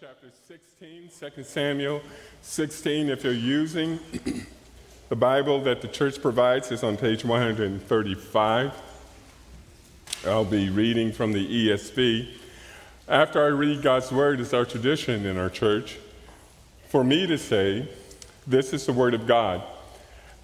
chapter 0.00 0.28
16, 0.46 1.32
2 1.36 1.42
Samuel 1.42 2.00
16. 2.42 3.08
If 3.08 3.24
you're 3.24 3.32
using 3.32 3.98
the 5.08 5.16
Bible 5.16 5.60
that 5.62 5.80
the 5.80 5.88
church 5.88 6.22
provides, 6.22 6.70
it's 6.70 6.84
on 6.84 6.96
page 6.96 7.24
135. 7.24 8.72
I'll 10.24 10.44
be 10.44 10.70
reading 10.70 11.10
from 11.10 11.32
the 11.32 11.68
ESV. 11.68 12.28
After 13.08 13.42
I 13.42 13.48
read 13.48 13.82
God's 13.82 14.12
word, 14.12 14.38
it's 14.38 14.54
our 14.54 14.64
tradition 14.64 15.26
in 15.26 15.36
our 15.36 15.50
church 15.50 15.98
for 16.88 17.02
me 17.02 17.26
to 17.26 17.36
say, 17.36 17.88
This 18.46 18.72
is 18.72 18.86
the 18.86 18.92
word 18.92 19.14
of 19.14 19.26
God. 19.26 19.64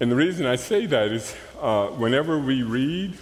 And 0.01 0.11
the 0.11 0.17
reason 0.17 0.45
I 0.45 0.57
say 0.57 0.85
that 0.87 1.13
is 1.13 1.33
uh, 1.61 1.87
whenever 1.87 2.37
we 2.39 2.63
read, 2.63 3.17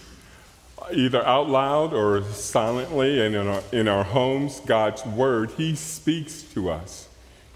either 0.92 1.26
out 1.26 1.50
loud 1.50 1.94
or 1.94 2.24
silently 2.24 3.26
and 3.26 3.36
in 3.36 3.48
our, 3.48 3.64
in 3.72 3.88
our 3.88 4.04
homes, 4.04 4.60
God's 4.62 5.06
Word, 5.06 5.52
He 5.52 5.76
speaks 5.76 6.42
to 6.54 6.70
us. 6.70 7.08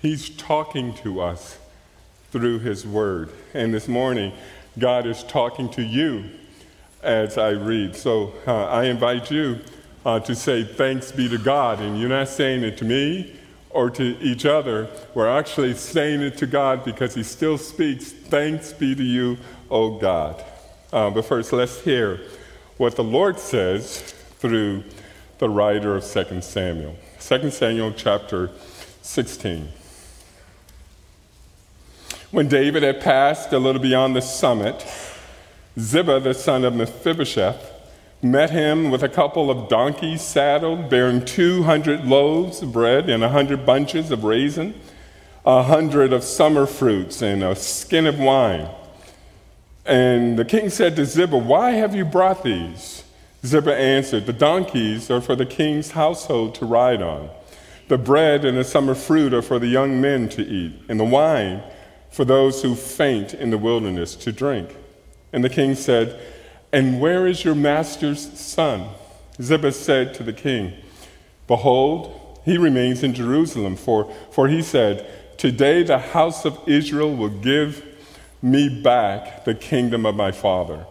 He's 0.02 0.30
talking 0.30 0.94
to 0.96 1.22
us 1.22 1.58
through 2.32 2.60
His 2.60 2.86
Word. 2.86 3.30
And 3.54 3.74
this 3.74 3.88
morning, 3.88 4.34
God 4.78 5.08
is 5.08 5.24
talking 5.24 5.70
to 5.72 5.84
you 5.84 6.26
as 7.02 7.38
I 7.38 7.50
read. 7.52 7.96
So 7.96 8.34
uh, 8.46 8.68
I 8.68 8.86
invite 8.86 9.32
you 9.32 9.60
uh, 10.06 10.20
to 10.22 10.36
say, 10.36 10.64
Thanks 10.64 11.12
be 11.12 11.28
to 11.30 11.38
God. 11.38 11.80
And 11.80 12.00
you're 12.00 12.10
not 12.10 12.30
saying 12.30 12.64
it 12.64 12.78
to 12.78 12.86
me 12.86 13.36
or 13.70 13.90
to 13.92 14.18
each 14.22 14.46
other. 14.46 14.90
We're 15.14 15.30
actually 15.30 15.74
saying 15.76 16.22
it 16.22 16.38
to 16.38 16.48
God 16.48 16.86
because 16.86 17.14
He 17.16 17.24
still 17.24 17.58
speaks. 17.58 18.12
Thanks 18.12 18.74
be 18.74 18.96
to 18.96 19.04
you, 19.04 19.38
O 19.70 19.98
God. 19.98 20.44
Uh, 20.94 21.10
but 21.10 21.26
first, 21.26 21.52
let's 21.52 21.82
hear 21.82 22.22
what 22.78 22.96
the 22.96 23.04
Lord 23.04 23.40
says 23.40 24.02
through 24.40 24.84
the 25.40 25.50
writer 25.50 25.96
of 25.96 26.04
2 26.04 26.42
Samuel. 26.42 26.96
2 27.20 27.50
Samuel 27.50 27.92
chapter 27.92 28.52
16. 29.02 29.70
When 32.32 32.48
David 32.48 32.84
had 32.84 33.02
passed 33.02 33.54
a 33.54 33.60
little 33.60 33.82
beyond 33.82 34.16
the 34.16 34.22
summit, 34.22 34.86
Ziba, 35.80 36.20
the 36.20 36.34
son 36.34 36.66
of 36.66 36.76
Mephibosheth, 36.76 37.74
met 38.22 38.50
him 38.50 38.90
with 38.90 39.04
a 39.04 39.10
couple 39.10 39.50
of 39.50 39.70
donkeys 39.70 40.22
saddled, 40.22 40.90
bearing 40.90 41.24
200 41.24 42.06
loaves 42.06 42.62
of 42.62 42.74
bread 42.74 43.10
and 43.10 43.22
100 43.22 43.66
bunches 43.66 44.12
of 44.12 44.24
raisin, 44.24 44.74
a 45.46 45.58
100 45.58 46.12
of 46.14 46.24
summer 46.24 46.66
fruits, 46.66 47.22
and 47.22 47.44
a 47.44 47.56
skin 47.56 48.06
of 48.06 48.20
wine. 48.20 48.68
And 49.88 50.38
the 50.38 50.44
king 50.44 50.70
said 50.70 50.98
to 50.98 51.06
Ziba, 51.06 51.38
Why 51.38 51.72
have 51.72 51.96
you 51.96 52.04
brought 52.04 52.44
these? 52.44 53.06
Ziba 53.46 53.74
answered, 53.74 54.26
The 54.26 54.34
donkeys 54.34 55.10
are 55.10 55.22
for 55.22 55.36
the 55.36 55.46
king's 55.46 55.92
household 55.92 56.56
to 56.56 56.66
ride 56.66 57.02
on. 57.02 57.30
The 57.88 57.98
bread 57.98 58.44
and 58.44 58.58
the 58.58 58.66
summer 58.66 58.94
fruit 58.94 59.34
are 59.34 59.42
for 59.42 59.60
the 59.60 59.68
young 59.68 60.02
men 60.02 60.28
to 60.30 60.46
eat, 60.46 60.74
and 60.90 61.00
the 61.00 61.06
wine 61.06 61.64
for 62.10 62.26
those 62.26 62.62
who 62.62 62.76
faint 62.76 63.34
in 63.34 63.50
the 63.50 63.58
wilderness 63.58 64.16
to 64.16 64.34
drink. 64.34 64.76
And 65.32 65.42
the 65.42 65.50
king 65.50 65.74
said, 65.74 66.20
And 66.74 67.00
where 67.00 67.26
is 67.26 67.46
your 67.46 67.56
master's 67.56 68.38
son? 68.38 68.90
Ziba 69.42 69.72
said 69.72 70.14
to 70.16 70.24
the 70.24 70.34
king, 70.34 70.74
Behold, 71.48 72.42
he 72.44 72.58
remains 72.58 73.04
in 73.04 73.14
Jerusalem, 73.14 73.78
for, 73.78 74.14
for 74.32 74.50
he 74.50 74.62
said, 74.62 75.06
Today 75.38 75.84
the 75.84 76.00
house 76.00 76.44
of 76.44 76.60
Israel 76.68 77.16
will 77.16 77.30
give 77.30 77.86
me 78.42 78.70
back 78.70 79.46
the 79.46 79.56
kingdom 79.56 80.06
of 80.06 80.16
my 80.16 80.32
father. 80.32 80.86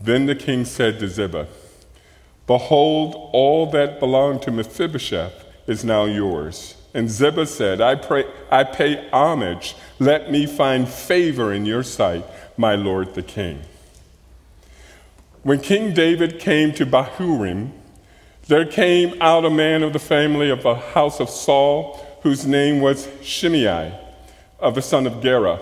Then 0.00 0.26
the 0.26 0.34
king 0.34 0.64
said 0.64 0.98
to 1.00 1.08
Ziba, 1.08 1.46
Behold, 2.46 3.30
all 3.32 3.70
that 3.70 4.00
belonged 4.00 4.42
to 4.42 4.50
Mephibosheth 4.50 5.44
is 5.66 5.84
now 5.84 6.04
yours. 6.04 6.76
And 6.92 7.10
Ziba 7.10 7.46
said, 7.46 7.80
I, 7.80 7.94
pray, 7.94 8.24
I 8.50 8.64
pay 8.64 9.08
homage. 9.10 9.74
Let 9.98 10.30
me 10.30 10.46
find 10.46 10.88
favor 10.88 11.52
in 11.52 11.66
your 11.66 11.82
sight, 11.82 12.24
my 12.56 12.74
lord 12.74 13.14
the 13.14 13.22
king. 13.22 13.62
When 15.42 15.60
King 15.60 15.92
David 15.92 16.38
came 16.38 16.72
to 16.72 16.86
Bahurim, 16.86 17.72
there 18.46 18.66
came 18.66 19.20
out 19.20 19.44
a 19.44 19.50
man 19.50 19.82
of 19.82 19.92
the 19.92 19.98
family 19.98 20.50
of 20.50 20.62
the 20.62 20.74
house 20.74 21.20
of 21.20 21.28
Saul, 21.28 22.00
whose 22.22 22.46
name 22.46 22.80
was 22.80 23.08
Shimei, 23.22 23.92
of 24.58 24.74
the 24.74 24.82
son 24.82 25.06
of 25.06 25.22
Gera. 25.22 25.60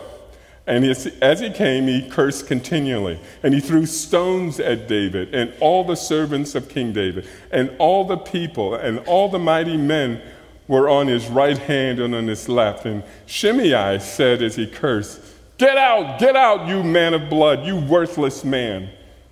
And 0.67 0.85
as 0.85 1.41
he 1.41 1.51
came, 1.51 1.89
he 1.89 2.09
cursed 2.09 2.47
continually. 2.47 3.19
And 3.43 3.53
he 3.53 3.61
threw 3.61 3.85
stones 3.85 4.61
at 4.61 4.87
David 4.87 5.35
and 5.35 5.53
all 5.61 5.85
the 5.85 5.97
servants 5.97 6.55
of 6.55 6.69
King 6.69 6.93
David. 6.93 7.27
And 7.51 7.75
all 7.79 8.05
the 8.05 8.17
people 8.17 8.75
and 8.75 9.01
all 9.01 9.29
the 9.29 9.41
mighty 9.41 9.77
men 9.77 10.23
were 10.69 10.89
on 10.89 11.09
his 11.09 11.27
right 11.29 11.59
hand 11.59 11.99
and 11.99 12.15
on 12.15 12.29
his 12.29 12.49
left. 12.49 12.87
And 12.87 13.03
Shimei 13.27 13.99
said 13.99 14.41
as 14.41 14.55
he 14.55 14.67
cursed, 14.67 15.21
Get 15.59 15.77
out, 15.77 16.19
get 16.19 16.37
out, 16.37 16.69
you 16.69 16.83
man 16.83 17.15
of 17.15 17.29
blood, 17.29 17.67
you 17.67 17.77
worthless 17.77 18.45
man. 18.45 18.89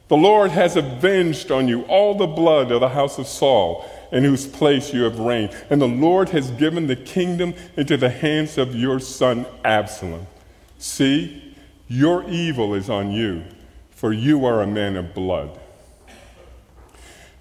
The 0.09 0.17
Lord 0.17 0.51
has 0.51 0.75
avenged 0.75 1.53
on 1.53 1.69
you 1.69 1.83
all 1.83 2.15
the 2.15 2.27
blood 2.27 2.73
of 2.73 2.81
the 2.81 2.89
house 2.89 3.19
of 3.19 3.29
Saul, 3.29 3.89
in 4.11 4.25
whose 4.25 4.47
place 4.47 4.93
you 4.93 5.05
have 5.05 5.21
reigned. 5.21 5.57
And 5.71 5.81
the 5.81 5.87
Lord 5.87 6.31
has 6.31 6.51
given 6.53 6.89
the 6.89 6.97
kingdom 6.97 7.55
into 7.77 7.97
the 7.97 8.11
hands 8.11 8.59
of 8.59 8.75
your 8.75 8.99
son 8.99 9.47
Absalom. 9.65 10.27
See, 10.81 11.55
your 11.89 12.27
evil 12.31 12.73
is 12.73 12.89
on 12.89 13.11
you, 13.11 13.45
for 13.91 14.15
you 14.15 14.47
are 14.47 14.63
a 14.63 14.67
man 14.67 14.97
of 14.97 15.13
blood. 15.13 15.61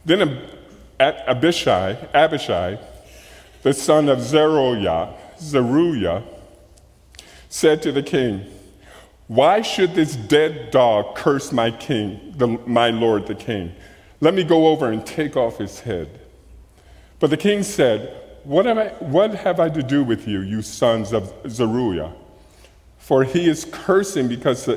Then 0.04 0.42
Abishai, 1.00 1.96
Abishai, 2.14 2.78
the 3.64 3.72
son 3.72 4.10
of 4.10 4.20
Zeruiah, 4.20 5.14
Zeruiah, 5.40 6.22
said 7.48 7.82
to 7.84 7.94
the 7.94 8.04
king, 8.04 8.46
Why 9.28 9.62
should 9.62 9.96
this 9.96 10.18
dead 10.18 10.70
dog 10.72 11.16
curse 11.16 11.54
my 11.54 11.72
king, 11.72 12.34
the, 12.36 12.48
my 12.48 12.90
lord 12.90 13.26
the 13.26 13.36
king? 13.36 13.74
Let 14.20 14.34
me 14.34 14.44
go 14.44 14.68
over 14.68 14.92
and 14.92 15.06
take 15.06 15.38
off 15.38 15.58
his 15.58 15.80
head. 15.80 16.20
But 17.20 17.30
the 17.30 17.38
king 17.38 17.64
said, 17.64 18.22
What 18.44 18.66
have 18.66 18.78
I, 18.78 18.90
what 19.00 19.34
have 19.34 19.62
I 19.62 19.70
to 19.70 19.82
do 19.82 20.04
with 20.04 20.28
you, 20.28 20.42
you 20.42 20.62
sons 20.62 21.14
of 21.14 21.34
Zeruiah? 21.48 22.12
For 23.10 23.24
he 23.24 23.50
is 23.50 23.66
cursing 23.66 24.28
because, 24.28 24.70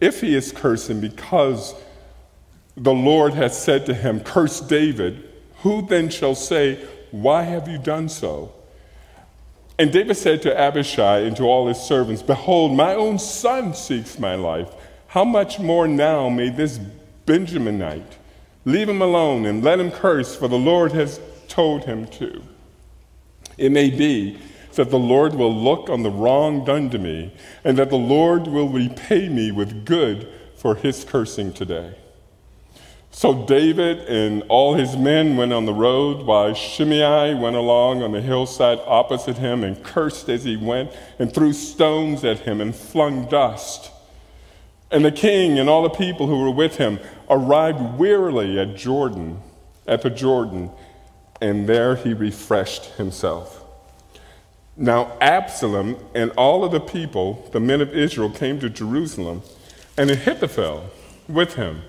if 0.00 0.20
he 0.20 0.34
is 0.34 0.50
cursing 0.50 1.00
because 1.00 1.72
the 2.76 2.92
Lord 2.92 3.34
has 3.34 3.56
said 3.56 3.86
to 3.86 3.94
him, 3.94 4.18
Curse 4.18 4.58
David, 4.58 5.22
who 5.58 5.86
then 5.86 6.08
shall 6.08 6.34
say, 6.34 6.84
Why 7.12 7.44
have 7.44 7.68
you 7.68 7.78
done 7.78 8.08
so? 8.08 8.52
And 9.78 9.92
David 9.92 10.16
said 10.16 10.42
to 10.42 10.60
Abishai 10.60 11.20
and 11.20 11.36
to 11.36 11.44
all 11.44 11.68
his 11.68 11.78
servants, 11.78 12.22
Behold, 12.22 12.76
my 12.76 12.92
own 12.96 13.20
son 13.20 13.72
seeks 13.72 14.18
my 14.18 14.34
life. 14.34 14.68
How 15.06 15.24
much 15.24 15.60
more 15.60 15.86
now 15.86 16.28
may 16.28 16.48
this 16.48 16.80
Benjaminite 17.24 18.16
leave 18.64 18.88
him 18.88 19.00
alone 19.00 19.46
and 19.46 19.62
let 19.62 19.78
him 19.78 19.92
curse, 19.92 20.34
for 20.34 20.48
the 20.48 20.58
Lord 20.58 20.90
has 20.90 21.20
told 21.46 21.84
him 21.84 22.08
to. 22.08 22.42
It 23.56 23.70
may 23.70 23.90
be 23.90 24.40
that 24.76 24.90
the 24.90 24.98
Lord 24.98 25.34
will 25.34 25.54
look 25.54 25.90
on 25.90 26.02
the 26.02 26.10
wrong 26.10 26.64
done 26.64 26.88
to 26.90 26.98
me, 26.98 27.32
and 27.64 27.76
that 27.76 27.90
the 27.90 27.96
Lord 27.96 28.46
will 28.46 28.68
repay 28.68 29.28
me 29.28 29.50
with 29.50 29.84
good 29.84 30.28
for 30.56 30.74
his 30.76 31.04
cursing 31.04 31.52
today. 31.52 31.96
So 33.10 33.46
David 33.46 34.00
and 34.08 34.42
all 34.48 34.74
his 34.74 34.96
men 34.96 35.36
went 35.36 35.52
on 35.52 35.64
the 35.64 35.72
road, 35.72 36.26
while 36.26 36.52
Shimei 36.52 37.34
went 37.34 37.56
along 37.56 38.02
on 38.02 38.12
the 38.12 38.20
hillside 38.20 38.78
opposite 38.86 39.38
him 39.38 39.64
and 39.64 39.82
cursed 39.82 40.28
as 40.28 40.44
he 40.44 40.56
went, 40.56 40.92
and 41.18 41.32
threw 41.32 41.52
stones 41.54 42.24
at 42.24 42.40
him 42.40 42.60
and 42.60 42.76
flung 42.76 43.26
dust. 43.26 43.90
And 44.90 45.04
the 45.04 45.12
king 45.12 45.58
and 45.58 45.68
all 45.68 45.82
the 45.82 45.88
people 45.90 46.26
who 46.26 46.40
were 46.40 46.50
with 46.50 46.76
him 46.76 47.00
arrived 47.28 47.98
wearily 47.98 48.58
at 48.60 48.76
Jordan, 48.76 49.40
at 49.86 50.02
the 50.02 50.10
Jordan, 50.10 50.70
and 51.40 51.66
there 51.66 51.96
he 51.96 52.12
refreshed 52.12 52.84
himself. 52.96 53.65
Now 54.76 55.16
Absalom 55.20 55.96
and 56.14 56.30
all 56.32 56.64
of 56.64 56.72
the 56.72 56.80
people, 56.80 57.48
the 57.52 57.60
men 57.60 57.80
of 57.80 57.94
Israel, 57.94 58.30
came 58.30 58.60
to 58.60 58.68
Jerusalem, 58.68 59.42
and 59.96 60.10
Ahithophel 60.10 60.90
with 61.28 61.54
him. 61.54 61.82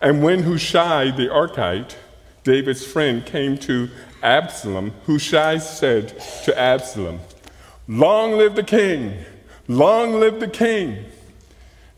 And 0.00 0.22
when 0.22 0.42
Hushai 0.42 1.12
the 1.12 1.28
Archite, 1.28 1.94
David's 2.42 2.84
friend, 2.84 3.24
came 3.24 3.56
to 3.58 3.88
Absalom, 4.22 4.92
Hushai 5.06 5.58
said 5.58 6.18
to 6.44 6.58
Absalom, 6.58 7.20
Long 7.86 8.32
live 8.32 8.56
the 8.56 8.64
king! 8.64 9.24
Long 9.68 10.18
live 10.18 10.40
the 10.40 10.48
king! 10.48 11.04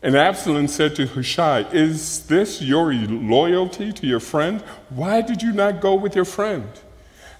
And 0.01 0.15
Absalom 0.15 0.67
said 0.67 0.95
to 0.95 1.07
Hushai, 1.07 1.61
Is 1.71 2.27
this 2.27 2.61
your 2.61 2.93
loyalty 2.93 3.91
to 3.93 4.07
your 4.07 4.19
friend? 4.19 4.61
Why 4.89 5.21
did 5.21 5.41
you 5.41 5.51
not 5.51 5.81
go 5.81 5.95
with 5.95 6.15
your 6.15 6.25
friend? 6.25 6.69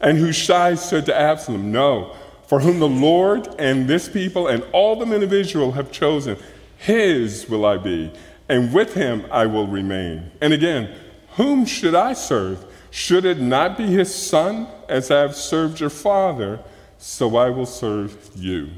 And 0.02 0.18
Hushai 0.18 0.76
said 0.76 1.06
to 1.06 1.16
Absalom, 1.16 1.72
No 1.72 2.16
for 2.50 2.60
whom 2.60 2.80
the 2.80 2.90
Lord 2.90 3.48
and 3.58 3.88
this 3.88 4.10
people 4.10 4.48
and 4.48 4.62
all 4.74 4.98
the 4.98 5.06
men 5.06 5.24
of 5.24 5.32
Israel 5.32 5.72
have 5.72 5.90
chosen, 5.90 6.36
his 6.78 7.48
will 7.48 7.66
I 7.66 7.78
be, 7.78 8.12
and 8.50 8.74
with 8.74 8.94
him 8.94 9.26
I 9.32 9.46
will 9.46 9.68
remain. 9.68 10.32
And 10.42 10.52
again, 10.52 10.94
whom 11.38 11.66
should 11.66 11.96
I 11.96 12.12
serve? 12.12 12.66
Should 12.92 13.24
it 13.24 13.40
not 13.40 13.78
be 13.78 13.86
his 13.86 14.14
son, 14.14 14.68
as 14.90 15.10
I 15.10 15.22
have 15.22 15.36
served 15.38 15.80
your 15.80 15.90
father? 15.90 16.60
so 17.00 17.38
I 17.38 17.50
will 17.50 17.66
serve 17.66 18.30
you. 18.36 18.70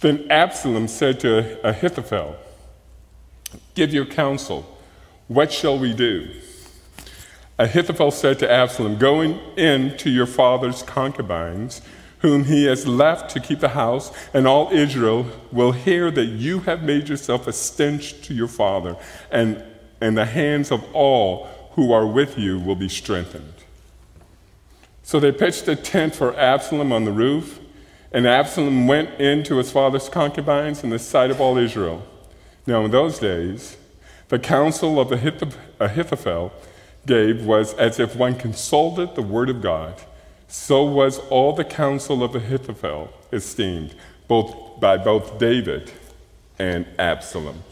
Then 0.00 0.26
Absalom 0.30 0.88
said 0.88 1.20
to 1.20 1.66
Ahithophel, 1.66 2.36
Give 3.74 3.92
your 3.92 4.06
counsel. 4.06 4.66
What 5.28 5.52
shall 5.52 5.78
we 5.78 5.92
do? 5.92 6.28
Ahithophel 7.58 8.10
said 8.10 8.38
to 8.40 8.50
Absalom, 8.50 8.98
Go 8.98 9.20
in 9.20 9.96
to 9.98 10.10
your 10.10 10.26
father's 10.26 10.82
concubines, 10.82 11.82
whom 12.24 12.44
he 12.44 12.64
has 12.64 12.86
left 12.86 13.30
to 13.30 13.38
keep 13.38 13.60
the 13.60 13.68
house, 13.68 14.10
and 14.32 14.46
all 14.46 14.72
Israel 14.72 15.26
will 15.52 15.72
hear 15.72 16.10
that 16.10 16.24
you 16.24 16.60
have 16.60 16.82
made 16.82 17.06
yourself 17.06 17.46
a 17.46 17.52
stench 17.52 18.22
to 18.22 18.32
your 18.32 18.48
father, 18.48 18.96
and, 19.30 19.62
and 20.00 20.16
the 20.16 20.24
hands 20.24 20.70
of 20.70 20.82
all 20.94 21.46
who 21.72 21.92
are 21.92 22.06
with 22.06 22.38
you 22.38 22.58
will 22.58 22.76
be 22.76 22.88
strengthened. 22.88 23.52
So 25.02 25.20
they 25.20 25.32
pitched 25.32 25.68
a 25.68 25.76
tent 25.76 26.14
for 26.14 26.34
Absalom 26.34 26.92
on 26.92 27.04
the 27.04 27.12
roof, 27.12 27.60
and 28.10 28.26
Absalom 28.26 28.86
went 28.86 29.20
into 29.20 29.58
his 29.58 29.70
father's 29.70 30.08
concubines 30.08 30.82
in 30.82 30.88
the 30.88 30.98
sight 30.98 31.30
of 31.30 31.42
all 31.42 31.58
Israel. 31.58 32.06
Now, 32.66 32.86
in 32.86 32.90
those 32.90 33.18
days, 33.18 33.76
the 34.28 34.38
counsel 34.38 34.98
of 34.98 35.12
Ahithophel 35.12 36.52
gave 37.04 37.44
was 37.44 37.74
as 37.74 38.00
if 38.00 38.16
one 38.16 38.34
consulted 38.34 39.14
the 39.14 39.20
word 39.20 39.50
of 39.50 39.60
God. 39.60 40.00
So 40.48 40.84
was 40.84 41.18
all 41.30 41.52
the 41.52 41.64
counsel 41.64 42.22
of 42.22 42.34
Ahithophel 42.34 43.12
esteemed, 43.32 43.94
both 44.28 44.80
by 44.80 44.96
both 44.96 45.38
David 45.38 45.92
and 46.58 46.86
Absalom. 46.98 47.62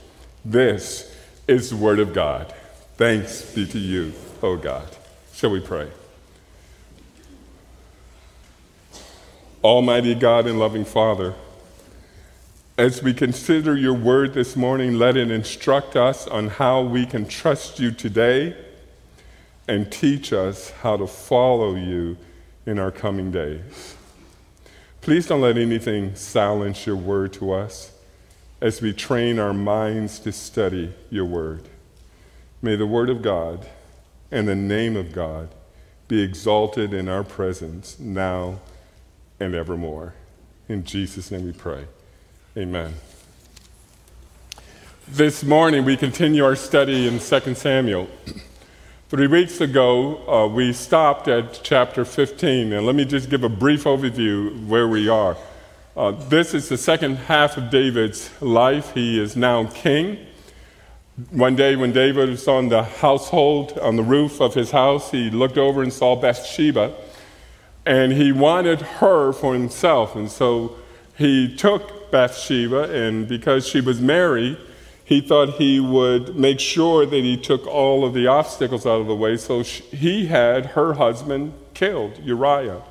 This 0.44 1.14
is 1.46 1.70
the 1.70 1.76
word 1.76 1.98
of 1.98 2.12
God. 2.12 2.52
Thanks 2.96 3.54
be 3.54 3.66
to 3.66 3.78
you, 3.78 4.12
O 4.42 4.56
God. 4.56 4.88
Shall 5.32 5.50
we 5.50 5.60
pray? 5.60 5.88
Almighty 9.62 10.14
God 10.14 10.46
and 10.46 10.58
loving 10.58 10.84
Father, 10.84 11.34
as 12.76 13.02
we 13.02 13.14
consider 13.14 13.76
your 13.76 13.94
word 13.94 14.34
this 14.34 14.56
morning, 14.56 14.94
let 14.94 15.16
it 15.16 15.30
instruct 15.30 15.94
us 15.94 16.26
on 16.26 16.48
how 16.48 16.82
we 16.82 17.06
can 17.06 17.26
trust 17.28 17.78
you 17.78 17.92
today 17.92 18.56
and 19.68 19.92
teach 19.92 20.32
us 20.32 20.70
how 20.70 20.96
to 20.96 21.06
follow 21.06 21.76
you 21.76 22.16
in 22.66 22.78
our 22.78 22.90
coming 22.90 23.30
days. 23.30 23.96
Please 25.00 25.26
don't 25.26 25.40
let 25.40 25.58
anything 25.58 26.14
silence 26.14 26.86
your 26.86 26.96
word 26.96 27.32
to 27.34 27.52
us 27.52 27.92
as 28.60 28.80
we 28.80 28.92
train 28.92 29.38
our 29.40 29.52
minds 29.52 30.20
to 30.20 30.30
study 30.30 30.94
your 31.10 31.24
word. 31.24 31.68
May 32.62 32.76
the 32.76 32.86
word 32.86 33.10
of 33.10 33.20
God 33.20 33.66
and 34.30 34.46
the 34.46 34.54
name 34.54 34.96
of 34.96 35.12
God 35.12 35.48
be 36.06 36.22
exalted 36.22 36.94
in 36.94 37.08
our 37.08 37.24
presence 37.24 37.98
now 37.98 38.60
and 39.40 39.54
evermore. 39.54 40.14
In 40.68 40.84
Jesus' 40.84 41.32
name 41.32 41.44
we 41.44 41.52
pray. 41.52 41.86
Amen. 42.56 42.94
This 45.08 45.42
morning 45.42 45.84
we 45.84 45.96
continue 45.96 46.44
our 46.44 46.54
study 46.54 47.08
in 47.08 47.18
2 47.18 47.54
Samuel. 47.54 48.08
Three 49.12 49.26
weeks 49.26 49.60
ago, 49.60 50.26
uh, 50.26 50.46
we 50.46 50.72
stopped 50.72 51.28
at 51.28 51.60
chapter 51.62 52.02
15, 52.02 52.72
and 52.72 52.86
let 52.86 52.94
me 52.94 53.04
just 53.04 53.28
give 53.28 53.44
a 53.44 53.48
brief 53.50 53.84
overview 53.84 54.66
where 54.66 54.88
we 54.88 55.06
are. 55.10 55.36
Uh, 55.94 56.12
this 56.12 56.54
is 56.54 56.70
the 56.70 56.78
second 56.78 57.16
half 57.16 57.58
of 57.58 57.68
David's 57.68 58.30
life. 58.40 58.94
He 58.94 59.20
is 59.20 59.36
now 59.36 59.66
king. 59.66 60.18
One 61.28 61.54
day, 61.56 61.76
when 61.76 61.92
David 61.92 62.30
was 62.30 62.48
on 62.48 62.70
the 62.70 62.84
household, 62.84 63.78
on 63.80 63.96
the 63.96 64.02
roof 64.02 64.40
of 64.40 64.54
his 64.54 64.70
house, 64.70 65.10
he 65.10 65.28
looked 65.28 65.58
over 65.58 65.82
and 65.82 65.92
saw 65.92 66.16
Bathsheba, 66.16 66.94
and 67.84 68.12
he 68.12 68.32
wanted 68.32 68.80
her 68.80 69.34
for 69.34 69.52
himself. 69.52 70.16
And 70.16 70.30
so 70.30 70.74
he 71.18 71.54
took 71.54 72.10
Bathsheba, 72.10 72.84
and 72.84 73.28
because 73.28 73.68
she 73.68 73.82
was 73.82 74.00
married, 74.00 74.56
he 75.04 75.20
thought 75.20 75.54
he 75.54 75.80
would 75.80 76.36
make 76.36 76.60
sure 76.60 77.04
that 77.04 77.16
he 77.16 77.36
took 77.36 77.66
all 77.66 78.04
of 78.04 78.14
the 78.14 78.26
obstacles 78.26 78.86
out 78.86 79.00
of 79.00 79.06
the 79.06 79.14
way. 79.14 79.36
So 79.36 79.62
he 79.62 80.26
had 80.26 80.66
her 80.66 80.94
husband 80.94 81.54
killed, 81.74 82.18
Uriah. 82.22 82.82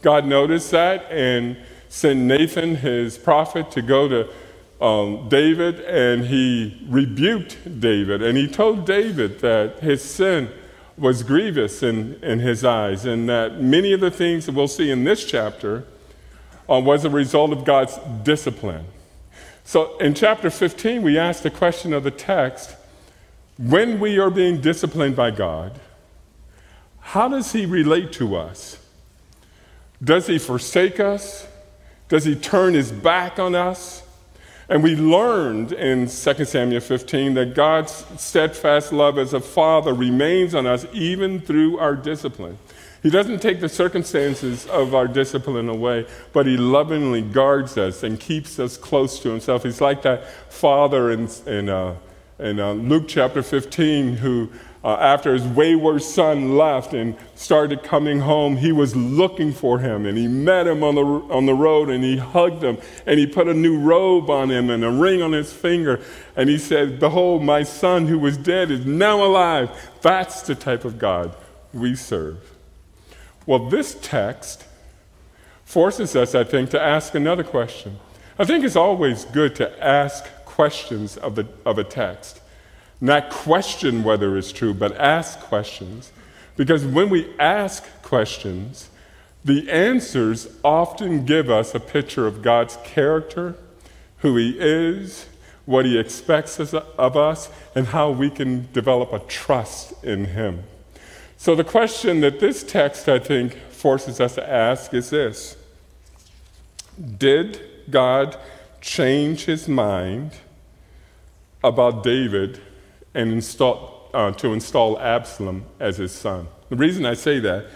God 0.00 0.24
noticed 0.24 0.70
that 0.70 1.10
and 1.10 1.56
sent 1.88 2.20
Nathan, 2.20 2.76
his 2.76 3.18
prophet, 3.18 3.70
to 3.72 3.82
go 3.82 4.08
to 4.08 4.84
um, 4.84 5.28
David, 5.28 5.80
and 5.80 6.24
he 6.26 6.80
rebuked 6.88 7.80
David. 7.80 8.22
And 8.22 8.38
he 8.38 8.46
told 8.46 8.86
David 8.86 9.40
that 9.40 9.80
his 9.80 10.02
sin 10.02 10.50
was 10.96 11.22
grievous 11.22 11.82
in, 11.82 12.14
in 12.22 12.40
his 12.40 12.64
eyes, 12.64 13.04
and 13.04 13.28
that 13.28 13.60
many 13.60 13.92
of 13.92 14.00
the 14.00 14.10
things 14.10 14.46
that 14.46 14.54
we'll 14.54 14.68
see 14.68 14.90
in 14.90 15.04
this 15.04 15.24
chapter 15.24 15.84
uh, 16.68 16.80
was 16.80 17.04
a 17.04 17.10
result 17.10 17.52
of 17.52 17.64
God's 17.64 17.98
discipline. 18.22 18.84
So 19.68 19.98
in 19.98 20.14
chapter 20.14 20.48
15, 20.48 21.02
we 21.02 21.18
ask 21.18 21.42
the 21.42 21.50
question 21.50 21.92
of 21.92 22.02
the 22.02 22.10
text 22.10 22.74
when 23.58 24.00
we 24.00 24.18
are 24.18 24.30
being 24.30 24.62
disciplined 24.62 25.14
by 25.14 25.30
God, 25.30 25.78
how 27.00 27.28
does 27.28 27.52
He 27.52 27.66
relate 27.66 28.10
to 28.12 28.34
us? 28.34 28.78
Does 30.02 30.26
He 30.26 30.38
forsake 30.38 31.00
us? 31.00 31.46
Does 32.08 32.24
He 32.24 32.34
turn 32.34 32.72
His 32.72 32.90
back 32.90 33.38
on 33.38 33.54
us? 33.54 34.02
And 34.70 34.82
we 34.82 34.96
learned 34.96 35.72
in 35.72 36.06
2 36.06 36.08
Samuel 36.46 36.80
15 36.80 37.34
that 37.34 37.54
God's 37.54 38.06
steadfast 38.16 38.90
love 38.90 39.18
as 39.18 39.34
a 39.34 39.40
father 39.40 39.92
remains 39.92 40.54
on 40.54 40.66
us 40.66 40.86
even 40.94 41.40
through 41.40 41.78
our 41.78 41.94
discipline. 41.94 42.56
He 43.02 43.10
doesn't 43.10 43.40
take 43.40 43.60
the 43.60 43.68
circumstances 43.68 44.66
of 44.66 44.94
our 44.94 45.06
discipline 45.06 45.68
away, 45.68 46.06
but 46.32 46.46
He 46.46 46.56
lovingly 46.56 47.22
guards 47.22 47.78
us 47.78 48.02
and 48.02 48.18
keeps 48.18 48.58
us 48.58 48.76
close 48.76 49.20
to 49.20 49.30
Himself. 49.30 49.62
He's 49.62 49.80
like 49.80 50.02
that 50.02 50.28
father 50.52 51.10
in, 51.12 51.28
in, 51.46 51.68
uh, 51.68 51.94
in 52.38 52.58
uh, 52.58 52.72
Luke 52.72 53.06
chapter 53.06 53.42
15 53.42 54.16
who, 54.16 54.50
uh, 54.84 54.96
after 55.00 55.34
his 55.34 55.44
wayward 55.44 56.02
son 56.02 56.56
left 56.56 56.94
and 56.94 57.16
started 57.34 57.82
coming 57.82 58.20
home, 58.20 58.56
he 58.56 58.70
was 58.70 58.94
looking 58.94 59.52
for 59.52 59.80
him 59.80 60.06
and 60.06 60.16
he 60.16 60.28
met 60.28 60.66
him 60.66 60.84
on 60.84 60.94
the, 60.94 61.02
on 61.02 61.46
the 61.46 61.54
road 61.54 61.90
and 61.90 62.04
he 62.04 62.16
hugged 62.16 62.62
him 62.62 62.78
and 63.04 63.18
he 63.18 63.26
put 63.26 63.48
a 63.48 63.54
new 63.54 63.78
robe 63.78 64.30
on 64.30 64.50
him 64.50 64.70
and 64.70 64.84
a 64.84 64.90
ring 64.90 65.20
on 65.20 65.32
his 65.32 65.52
finger. 65.52 66.00
And 66.36 66.48
he 66.48 66.58
said, 66.58 67.00
Behold, 67.00 67.42
my 67.42 67.64
son 67.64 68.06
who 68.06 68.18
was 68.18 68.36
dead 68.36 68.70
is 68.70 68.86
now 68.86 69.24
alive. 69.24 69.70
That's 70.00 70.42
the 70.42 70.54
type 70.54 70.84
of 70.84 70.98
God 70.98 71.34
we 71.72 71.96
serve. 71.96 72.57
Well, 73.48 73.70
this 73.70 73.96
text 74.02 74.66
forces 75.64 76.14
us, 76.14 76.34
I 76.34 76.44
think, 76.44 76.68
to 76.68 76.78
ask 76.78 77.14
another 77.14 77.42
question. 77.42 77.98
I 78.38 78.44
think 78.44 78.62
it's 78.62 78.76
always 78.76 79.24
good 79.24 79.56
to 79.56 79.82
ask 79.82 80.26
questions 80.44 81.16
of, 81.16 81.38
of 81.64 81.78
a 81.78 81.84
text. 81.84 82.42
Not 83.00 83.30
question 83.30 84.04
whether 84.04 84.36
it's 84.36 84.52
true, 84.52 84.74
but 84.74 84.94
ask 84.98 85.40
questions. 85.40 86.12
Because 86.58 86.84
when 86.84 87.08
we 87.08 87.34
ask 87.38 87.84
questions, 88.02 88.90
the 89.42 89.70
answers 89.70 90.48
often 90.62 91.24
give 91.24 91.48
us 91.48 91.74
a 91.74 91.80
picture 91.80 92.26
of 92.26 92.42
God's 92.42 92.76
character, 92.84 93.54
who 94.18 94.36
He 94.36 94.58
is, 94.58 95.26
what 95.64 95.86
He 95.86 95.98
expects 95.98 96.60
of 96.60 97.16
us, 97.16 97.48
and 97.74 97.86
how 97.86 98.10
we 98.10 98.28
can 98.28 98.70
develop 98.74 99.10
a 99.10 99.20
trust 99.20 100.04
in 100.04 100.26
Him. 100.26 100.64
So, 101.40 101.54
the 101.54 101.62
question 101.62 102.20
that 102.22 102.40
this 102.40 102.64
text, 102.64 103.08
I 103.08 103.20
think, 103.20 103.54
forces 103.70 104.20
us 104.20 104.34
to 104.34 104.50
ask 104.50 104.92
is 104.92 105.10
this 105.10 105.56
Did 107.16 107.60
God 107.88 108.36
change 108.80 109.44
his 109.44 109.68
mind 109.68 110.32
about 111.62 112.02
David 112.02 112.60
and 113.14 113.32
install, 113.32 114.10
uh, 114.12 114.32
to 114.32 114.52
install 114.52 114.98
Absalom 114.98 115.64
as 115.78 115.98
his 115.98 116.10
son? 116.10 116.48
The 116.70 116.76
reason 116.76 117.06
I 117.06 117.14
say 117.14 117.38
that, 117.38 117.66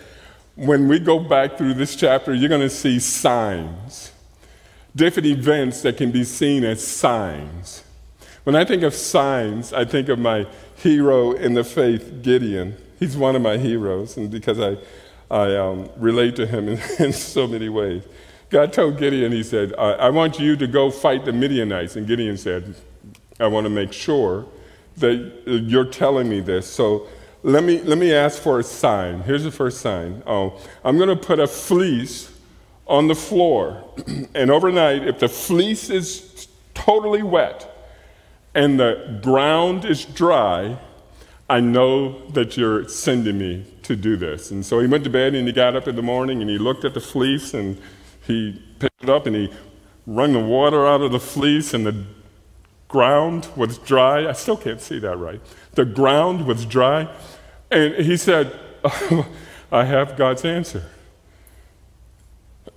when 0.57 0.89
we 0.89 0.99
go 0.99 1.21
back 1.21 1.57
through 1.57 1.75
this 1.75 1.95
chapter, 1.95 2.35
you're 2.35 2.49
going 2.49 2.63
to 2.63 2.69
see 2.69 2.99
signs, 2.99 4.11
different 4.97 5.29
events 5.29 5.83
that 5.83 5.97
can 5.97 6.11
be 6.11 6.25
seen 6.25 6.65
as 6.65 6.85
signs. 6.85 7.85
When 8.43 8.57
I 8.57 8.65
think 8.65 8.83
of 8.83 8.93
signs, 8.93 9.73
I 9.73 9.85
think 9.85 10.09
of 10.09 10.19
my 10.19 10.49
hero 10.75 11.31
in 11.31 11.55
the 11.55 11.63
faith, 11.63 12.23
Gideon. 12.23 12.77
He's 13.03 13.17
one 13.17 13.35
of 13.35 13.43
my 13.43 13.57
heroes, 13.57 14.17
and 14.17 14.31
because 14.31 14.61
I, 14.61 14.77
I 15.29 15.57
um, 15.57 15.91
relate 15.97 16.37
to 16.37 16.47
him 16.47 16.69
in, 16.69 16.81
in, 17.01 17.13
so 17.13 17.49
many 17.49 17.69
ways. 17.69 18.05
God 18.49 18.73
told 18.73 18.97
Gideon, 18.97 19.33
He 19.33 19.43
said, 19.43 19.75
I, 19.77 19.95
I 19.95 20.11
want 20.11 20.39
you 20.39 20.55
to 20.55 20.69
go 20.69 20.89
fight 20.89 21.25
the 21.25 21.33
Midianites. 21.33 21.97
And 21.97 22.07
Gideon 22.07 22.37
said, 22.37 22.77
I 23.41 23.49
want 23.49 23.65
to 23.65 23.71
make 23.71 23.93
sure 23.93 24.47
that 24.99 25.43
you're 25.47 25.87
telling 25.87 26.29
me 26.29 26.39
this. 26.39 26.73
So 26.73 27.09
let 27.43 27.65
me, 27.65 27.81
let 27.81 27.99
me 27.99 28.15
ask 28.15 28.41
for 28.41 28.61
a 28.61 28.63
sign. 28.63 29.23
Here's 29.23 29.43
the 29.43 29.51
first 29.51 29.81
sign. 29.81 30.23
Oh, 30.25 30.61
I'm 30.85 30.97
going 30.97 31.09
to 31.09 31.17
put 31.17 31.41
a 31.41 31.49
fleece 31.49 32.31
on 32.87 33.09
the 33.09 33.17
floor. 33.17 33.83
and 34.37 34.49
overnight, 34.49 35.09
if 35.09 35.19
the 35.19 35.29
fleece 35.29 35.91
is 35.91 36.47
totally 36.73 37.25
wet 37.25 37.69
and 38.55 38.79
the 38.79 39.19
ground 39.25 39.85
is 39.85 40.05
dry, 40.05 40.79
I 41.53 41.61
know 41.61 42.27
that 42.31 42.57
you're 42.57 42.89
sending 42.89 43.37
me 43.37 43.67
to 43.83 43.95
do 43.95 44.17
this. 44.17 44.51
And 44.51 44.65
so 44.65 44.81
he 44.81 44.87
went 44.87 45.05
to 45.05 45.11
bed 45.11 45.35
and 45.35 45.47
he 45.47 45.53
got 45.53 45.77
up 45.77 45.87
in 45.87 45.97
the 45.97 46.03
morning 46.03 46.41
and 46.41 46.49
he 46.49 46.57
looked 46.57 46.83
at 46.87 46.95
the 46.95 47.01
fleece 47.01 47.53
and 47.53 47.77
he 48.27 48.59
picked 48.79 49.05
it 49.05 49.11
up 49.11 49.27
and 49.27 49.37
he 49.37 49.53
wrung 50.07 50.33
the 50.33 50.41
water 50.41 50.87
out 50.89 51.03
of 51.03 51.13
the 51.13 51.21
fleece, 51.21 51.75
and 51.75 51.85
the 51.85 52.05
ground 52.89 53.49
was 53.55 53.77
dry. 53.77 54.27
I 54.27 54.33
still 54.33 54.57
can't 54.57 54.81
see 54.81 54.99
that 55.01 55.19
right. 55.19 55.43
The 55.73 55.85
ground 55.85 56.47
was 56.47 56.65
dry. 56.65 57.15
And 57.71 57.97
he 57.97 58.17
said, 58.17 58.59
I 59.71 59.85
have 59.85 60.17
God's 60.17 60.47
answer. 60.47 60.89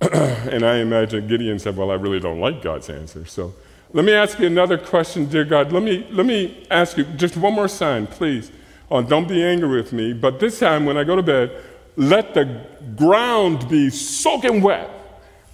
and 0.02 0.66
I 0.66 0.76
imagine 0.76 1.26
Gideon 1.26 1.58
said, 1.58 1.78
Well, 1.78 1.90
I 1.90 1.94
really 1.94 2.20
don't 2.20 2.40
like 2.40 2.60
God's 2.60 2.90
answer. 2.90 3.24
So 3.24 3.54
let 3.94 4.04
me 4.04 4.12
ask 4.12 4.38
you 4.38 4.46
another 4.46 4.76
question, 4.76 5.24
dear 5.26 5.46
God. 5.46 5.72
Let 5.72 5.82
me, 5.82 6.06
let 6.10 6.26
me 6.26 6.66
ask 6.70 6.98
you 6.98 7.04
just 7.04 7.38
one 7.38 7.54
more 7.54 7.68
sign, 7.68 8.06
please. 8.06 8.52
Oh, 8.90 9.02
don't 9.02 9.26
be 9.26 9.42
angry 9.42 9.80
with 9.80 9.92
me, 9.92 10.12
but 10.12 10.38
this 10.38 10.60
time 10.60 10.84
when 10.86 10.96
I 10.96 11.04
go 11.04 11.16
to 11.16 11.22
bed, 11.22 11.50
let 11.96 12.34
the 12.34 12.66
ground 12.94 13.68
be 13.68 13.90
soaking 13.90 14.62
wet 14.62 14.90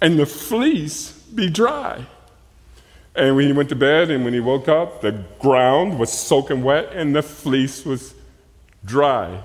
and 0.01 0.19
the 0.19 0.25
fleece 0.25 1.11
be 1.11 1.49
dry. 1.49 2.05
And 3.15 3.35
when 3.35 3.47
he 3.47 3.53
went 3.53 3.69
to 3.69 3.75
bed 3.75 4.11
and 4.11 4.23
when 4.23 4.33
he 4.33 4.39
woke 4.39 4.67
up, 4.67 5.01
the 5.01 5.23
ground 5.39 5.99
was 5.99 6.11
soaking 6.11 6.63
wet 6.63 6.91
and 6.93 7.15
the 7.15 7.21
fleece 7.21 7.85
was 7.85 8.13
dry 8.85 9.43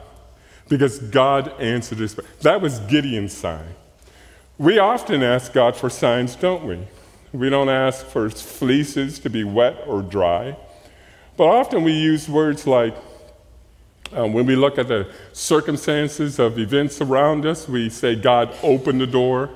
because 0.69 0.99
God 0.99 1.53
answered 1.61 1.99
his 1.99 2.15
prayer. 2.15 2.29
That 2.43 2.61
was 2.61 2.81
Gideon's 2.81 3.37
sign. 3.37 3.75
We 4.59 4.79
often 4.79 5.23
ask 5.23 5.53
God 5.53 5.77
for 5.77 5.89
signs, 5.89 6.35
don't 6.35 6.65
we? 6.65 6.81
We 7.33 7.51
don't 7.51 7.69
ask 7.69 8.05
for 8.07 8.29
fleeces 8.31 9.19
to 9.21 9.31
be 9.31 9.45
wet 9.45 9.85
or 9.87 10.03
dry. 10.03 10.57
But 11.37 11.45
often 11.45 11.85
we 11.85 11.93
use 11.93 12.29
words 12.29 12.67
like, 12.67 12.97
um, 14.13 14.33
when 14.33 14.47
we 14.47 14.57
look 14.57 14.79
at 14.79 14.89
the 14.89 15.11
circumstances 15.33 16.39
of 16.39 16.59
events 16.59 17.01
around 17.01 17.47
us, 17.47 17.69
we 17.69 17.91
say 17.91 18.15
God 18.15 18.55
opened 18.63 19.01
the 19.01 19.07
door 19.07 19.51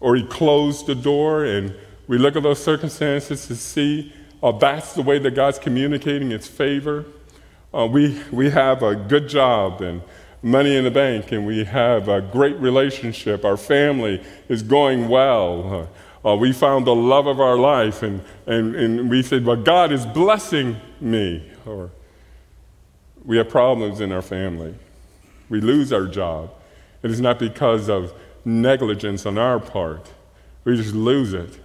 or 0.00 0.16
He 0.16 0.24
closed 0.24 0.86
the 0.86 0.94
door, 0.94 1.44
and 1.44 1.74
we 2.08 2.18
look 2.18 2.36
at 2.36 2.42
those 2.42 2.62
circumstances 2.62 3.46
to 3.46 3.56
see 3.56 4.12
uh, 4.42 4.52
that's 4.52 4.92
the 4.92 5.00
way 5.00 5.18
that 5.18 5.34
God's 5.34 5.58
communicating 5.58 6.30
His 6.30 6.46
favor. 6.46 7.06
Uh, 7.72 7.86
we, 7.86 8.20
we 8.30 8.50
have 8.50 8.82
a 8.82 8.94
good 8.94 9.28
job 9.28 9.80
and 9.80 10.02
money 10.42 10.76
in 10.76 10.84
the 10.84 10.90
bank, 10.90 11.32
and 11.32 11.46
we 11.46 11.64
have 11.64 12.08
a 12.08 12.20
great 12.20 12.56
relationship. 12.58 13.44
Our 13.44 13.56
family 13.56 14.22
is 14.48 14.62
going 14.62 15.08
well. 15.08 15.88
Uh, 16.24 16.36
we 16.36 16.52
found 16.52 16.86
the 16.86 16.94
love 16.94 17.26
of 17.26 17.40
our 17.40 17.56
life, 17.56 18.02
and, 18.02 18.20
and, 18.46 18.74
and 18.76 19.10
we 19.10 19.22
said, 19.22 19.44
Well, 19.46 19.56
God 19.56 19.90
is 19.92 20.04
blessing 20.04 20.76
me. 21.00 21.50
Or 21.64 21.90
we 23.24 23.36
have 23.38 23.48
problems 23.48 24.00
in 24.00 24.12
our 24.12 24.22
family. 24.22 24.74
We 25.48 25.60
lose 25.60 25.92
our 25.92 26.06
job. 26.06 26.50
It 27.02 27.10
is 27.10 27.20
not 27.20 27.38
because 27.38 27.88
of 27.88 28.12
negligence 28.44 29.24
on 29.26 29.38
our 29.38 29.58
part, 29.58 30.12
we 30.64 30.76
just 30.76 30.94
lose 30.94 31.32
it. 31.32 31.58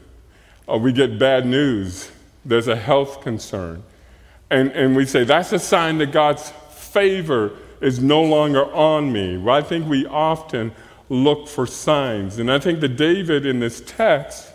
Or 0.67 0.79
we 0.79 0.93
get 0.93 1.17
bad 1.17 1.45
news. 1.45 2.11
There's 2.45 2.67
a 2.67 2.75
health 2.75 3.21
concern. 3.21 3.83
And, 4.49 4.71
and 4.71 4.95
we 4.95 5.05
say, 5.05 5.23
That's 5.23 5.51
a 5.51 5.59
sign 5.59 5.97
that 5.97 6.11
God's 6.11 6.51
favor 6.69 7.53
is 7.81 7.99
no 7.99 8.21
longer 8.21 8.71
on 8.73 9.11
me. 9.11 9.37
Well, 9.37 9.55
I 9.55 9.61
think 9.61 9.87
we 9.87 10.05
often 10.05 10.71
look 11.09 11.47
for 11.47 11.65
signs. 11.65 12.37
And 12.37 12.51
I 12.51 12.59
think 12.59 12.81
that 12.81 12.97
David 12.97 13.45
in 13.45 13.59
this 13.59 13.81
text 13.81 14.51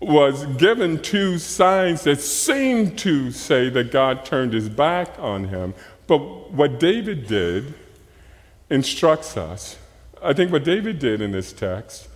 was 0.00 0.44
given 0.56 1.00
two 1.00 1.38
signs 1.38 2.02
that 2.04 2.20
seemed 2.20 2.98
to 2.98 3.30
say 3.30 3.68
that 3.70 3.90
God 3.90 4.24
turned 4.24 4.52
his 4.52 4.68
back 4.68 5.18
on 5.18 5.44
him. 5.44 5.74
But 6.06 6.52
what 6.52 6.78
David 6.78 7.26
did 7.26 7.74
instructs 8.70 9.36
us. 9.36 9.78
I 10.22 10.32
think 10.32 10.50
what 10.52 10.64
David 10.64 10.98
did 10.98 11.20
in 11.20 11.32
this 11.32 11.52
text, 11.52 12.08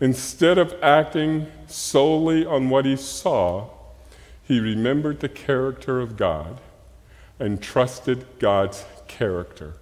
instead 0.00 0.58
of 0.58 0.74
acting 0.82 1.46
solely 1.66 2.44
on 2.44 2.70
what 2.70 2.84
he 2.84 2.96
saw, 2.96 3.68
he 4.42 4.60
remembered 4.60 5.20
the 5.20 5.28
character 5.28 6.00
of 6.00 6.16
God 6.16 6.60
and 7.38 7.60
trusted 7.60 8.26
God's 8.38 8.84
character 9.08 9.74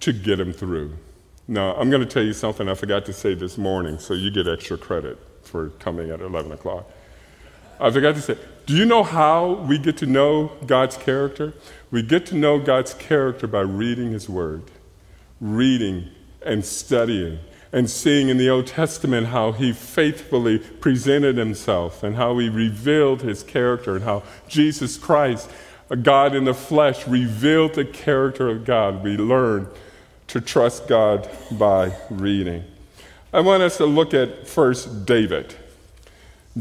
to 0.00 0.12
get 0.12 0.40
him 0.40 0.52
through. 0.52 0.96
Now, 1.46 1.74
I'm 1.76 1.90
going 1.90 2.02
to 2.02 2.08
tell 2.08 2.22
you 2.22 2.32
something 2.32 2.68
I 2.68 2.74
forgot 2.74 3.06
to 3.06 3.12
say 3.12 3.34
this 3.34 3.56
morning, 3.56 3.98
so 3.98 4.14
you 4.14 4.30
get 4.30 4.46
extra 4.46 4.76
credit 4.76 5.18
for 5.42 5.70
coming 5.70 6.10
at 6.10 6.20
11 6.20 6.52
o'clock. 6.52 6.90
I 7.80 7.90
forgot 7.90 8.16
to 8.16 8.20
say, 8.20 8.36
do 8.66 8.74
you 8.74 8.84
know 8.84 9.02
how 9.02 9.52
we 9.52 9.78
get 9.78 9.96
to 9.98 10.06
know 10.06 10.52
God's 10.66 10.96
character? 10.96 11.54
We 11.90 12.02
get 12.02 12.26
to 12.26 12.34
know 12.36 12.58
God's 12.58 12.94
character 12.94 13.46
by 13.46 13.60
reading 13.60 14.12
His 14.12 14.28
Word, 14.28 14.62
reading 15.40 16.08
and 16.44 16.64
studying, 16.64 17.38
and 17.72 17.88
seeing 17.88 18.28
in 18.28 18.36
the 18.36 18.50
Old 18.50 18.66
Testament 18.66 19.28
how 19.28 19.52
He 19.52 19.72
faithfully 19.72 20.58
presented 20.58 21.36
Himself 21.38 22.02
and 22.02 22.16
how 22.16 22.36
He 22.38 22.48
revealed 22.48 23.22
His 23.22 23.42
character 23.42 23.96
and 23.96 24.04
how 24.04 24.22
Jesus 24.48 24.98
Christ, 24.98 25.50
a 25.88 25.96
God 25.96 26.34
in 26.34 26.44
the 26.44 26.54
flesh, 26.54 27.06
revealed 27.08 27.74
the 27.74 27.84
character 27.84 28.48
of 28.48 28.64
God. 28.64 29.02
We 29.02 29.16
learn 29.16 29.68
to 30.28 30.40
trust 30.42 30.88
God 30.88 31.28
by 31.50 31.92
reading. 32.10 32.64
I 33.32 33.40
want 33.40 33.62
us 33.62 33.78
to 33.78 33.86
look 33.86 34.12
at 34.12 34.46
first 34.46 35.06
David. 35.06 35.54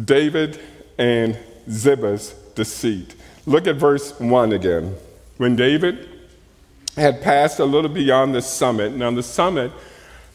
David 0.06 0.60
and 0.98 1.38
Ziba's 1.70 2.34
deceit. 2.56 3.16
Look 3.46 3.68
at 3.68 3.76
verse 3.76 4.18
1 4.20 4.54
again. 4.54 4.96
When 5.38 5.56
David 5.56 6.10
had 6.96 7.22
passed 7.22 7.60
a 7.60 7.66
little 7.66 7.92
beyond 7.92 8.34
the 8.34 8.42
summit, 8.42 8.94
now 8.94 9.12
the 9.12 9.24
summit 9.24 9.72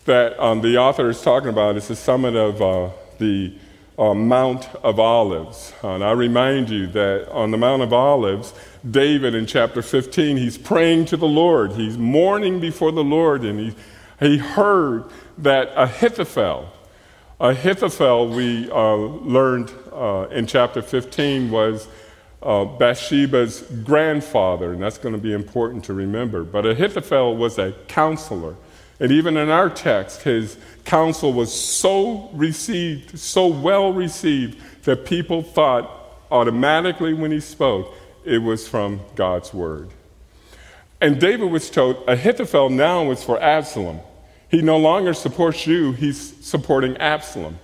that 0.04 0.40
um, 0.40 0.60
the 0.60 0.78
author 0.78 1.10
is 1.10 1.20
talking 1.20 1.48
about 1.48 1.76
is 1.76 1.88
the 1.88 1.96
summit 1.96 2.36
of 2.36 2.62
uh, 2.62 2.90
the 3.18 3.52
uh, 3.98 4.14
Mount 4.14 4.68
of 4.76 4.98
Olives. 4.98 5.72
Uh, 5.82 5.94
and 5.94 6.04
I 6.04 6.12
remind 6.12 6.70
you 6.70 6.86
that 6.88 7.30
on 7.30 7.50
the 7.50 7.58
Mount 7.58 7.82
of 7.82 7.92
Olives, 7.92 8.54
David 8.88 9.34
in 9.34 9.46
chapter 9.46 9.82
15, 9.82 10.36
he's 10.36 10.56
praying 10.56 11.06
to 11.06 11.16
the 11.16 11.28
Lord. 11.28 11.72
He's 11.72 11.98
mourning 11.98 12.60
before 12.60 12.92
the 12.92 13.04
Lord, 13.04 13.42
and 13.42 13.58
he, 13.58 13.74
he 14.20 14.38
heard 14.38 15.04
that 15.38 15.72
Ahithophel, 15.76 16.68
Ahithophel, 17.40 18.28
we 18.28 18.70
uh, 18.70 18.94
learned 18.94 19.72
uh, 19.92 20.28
in 20.30 20.46
chapter 20.46 20.80
15, 20.80 21.50
was 21.50 21.88
uh, 22.42 22.64
Bathsheba's 22.64 23.62
grandfather, 23.84 24.72
and 24.72 24.82
that's 24.82 24.98
going 24.98 25.14
to 25.14 25.20
be 25.20 25.32
important 25.32 25.84
to 25.84 25.94
remember. 25.94 26.42
But 26.42 26.66
Ahithophel 26.66 27.36
was 27.36 27.58
a 27.58 27.72
counselor. 27.88 28.56
And 29.00 29.10
even 29.10 29.36
in 29.36 29.48
our 29.48 29.70
text, 29.70 30.22
his 30.22 30.56
counsel 30.84 31.32
was 31.32 31.52
so 31.52 32.30
received, 32.32 33.18
so 33.18 33.46
well 33.46 33.92
received, 33.92 34.60
that 34.84 35.04
people 35.04 35.42
thought 35.42 35.90
automatically 36.30 37.14
when 37.14 37.30
he 37.30 37.40
spoke, 37.40 37.92
it 38.24 38.38
was 38.38 38.66
from 38.68 39.00
God's 39.14 39.52
word. 39.52 39.90
And 41.00 41.20
David 41.20 41.50
was 41.50 41.68
told 41.68 42.04
Ahithophel 42.08 42.70
now 42.70 43.04
was 43.04 43.24
for 43.24 43.40
Absalom. 43.42 44.00
He 44.48 44.62
no 44.62 44.76
longer 44.76 45.14
supports 45.14 45.66
you, 45.66 45.92
he's 45.92 46.34
supporting 46.44 46.96
Absalom. 46.98 47.58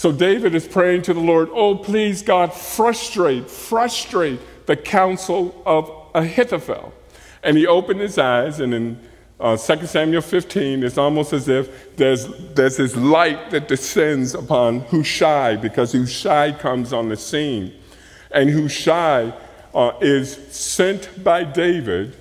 So 0.00 0.12
David 0.12 0.54
is 0.54 0.66
praying 0.66 1.02
to 1.02 1.12
the 1.12 1.20
Lord, 1.20 1.50
oh, 1.52 1.76
please, 1.76 2.22
God, 2.22 2.54
frustrate, 2.54 3.50
frustrate 3.50 4.40
the 4.64 4.74
counsel 4.74 5.62
of 5.66 5.92
Ahithophel. 6.14 6.94
And 7.42 7.58
he 7.58 7.66
opened 7.66 8.00
his 8.00 8.16
eyes, 8.16 8.60
and 8.60 8.72
in 8.72 8.98
uh, 9.38 9.58
2 9.58 9.86
Samuel 9.86 10.22
15, 10.22 10.84
it's 10.84 10.96
almost 10.96 11.34
as 11.34 11.48
if 11.48 11.94
there's, 11.96 12.28
there's 12.54 12.78
this 12.78 12.96
light 12.96 13.50
that 13.50 13.68
descends 13.68 14.32
upon 14.32 14.80
Hushai 14.86 15.56
because 15.56 15.92
Hushai 15.92 16.52
comes 16.52 16.94
on 16.94 17.10
the 17.10 17.16
scene. 17.18 17.74
And 18.30 18.48
Hushai 18.48 19.34
uh, 19.74 19.92
is 20.00 20.34
sent 20.50 21.22
by 21.22 21.44
David 21.44 22.16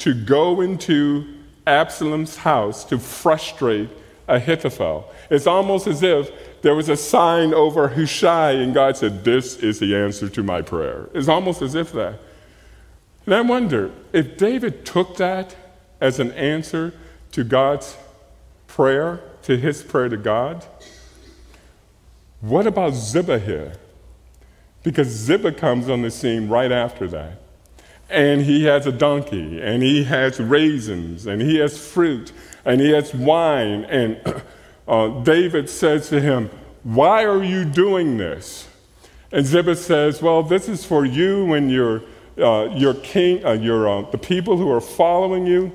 to 0.00 0.12
go 0.12 0.60
into 0.60 1.24
Absalom's 1.66 2.36
house 2.36 2.84
to 2.84 2.98
frustrate 2.98 3.88
Ahithophel. 4.28 5.10
It's 5.30 5.46
almost 5.46 5.86
as 5.86 6.02
if 6.02 6.30
there 6.62 6.74
was 6.74 6.88
a 6.88 6.96
sign 6.96 7.52
over 7.52 7.88
Hushai, 7.88 8.52
and 8.52 8.72
God 8.72 8.96
said, 8.96 9.24
This 9.24 9.56
is 9.56 9.78
the 9.78 9.96
answer 9.96 10.28
to 10.28 10.42
my 10.42 10.62
prayer. 10.62 11.08
It's 11.14 11.28
almost 11.28 11.62
as 11.62 11.74
if 11.74 11.92
that. 11.92 12.18
And 13.26 13.34
I 13.34 13.40
wonder 13.40 13.90
if 14.12 14.36
David 14.36 14.84
took 14.84 15.16
that 15.16 15.56
as 16.00 16.18
an 16.18 16.32
answer 16.32 16.92
to 17.32 17.44
God's 17.44 17.96
prayer, 18.66 19.20
to 19.42 19.56
his 19.56 19.82
prayer 19.82 20.08
to 20.08 20.16
God? 20.16 20.64
What 22.40 22.66
about 22.66 22.94
Ziba 22.94 23.38
here? 23.38 23.74
Because 24.82 25.08
Ziba 25.08 25.52
comes 25.52 25.88
on 25.88 26.02
the 26.02 26.10
scene 26.10 26.48
right 26.48 26.72
after 26.72 27.06
that. 27.08 27.38
And 28.10 28.42
he 28.42 28.64
has 28.64 28.86
a 28.86 28.92
donkey, 28.92 29.60
and 29.62 29.82
he 29.82 30.04
has 30.04 30.40
raisins, 30.40 31.26
and 31.26 31.40
he 31.40 31.58
has 31.58 31.78
fruit, 31.78 32.32
and 32.64 32.80
he 32.80 32.90
has 32.90 33.14
wine. 33.14 33.84
And 33.84 34.42
uh, 34.88 35.08
David 35.22 35.68
says 35.68 36.08
to 36.10 36.20
him, 36.20 36.50
Why 36.82 37.24
are 37.24 37.42
you 37.42 37.64
doing 37.64 38.16
this? 38.16 38.68
And 39.30 39.46
Ziba 39.46 39.76
says, 39.76 40.22
Well, 40.22 40.42
this 40.42 40.68
is 40.68 40.84
for 40.84 41.04
you 41.04 41.54
and 41.54 41.70
your, 41.70 42.02
uh, 42.38 42.68
your 42.72 42.94
king, 42.94 43.44
uh, 43.44 43.52
your, 43.52 43.88
uh, 43.88 44.10
the 44.10 44.18
people 44.18 44.56
who 44.56 44.70
are 44.70 44.80
following 44.80 45.46
you. 45.46 45.72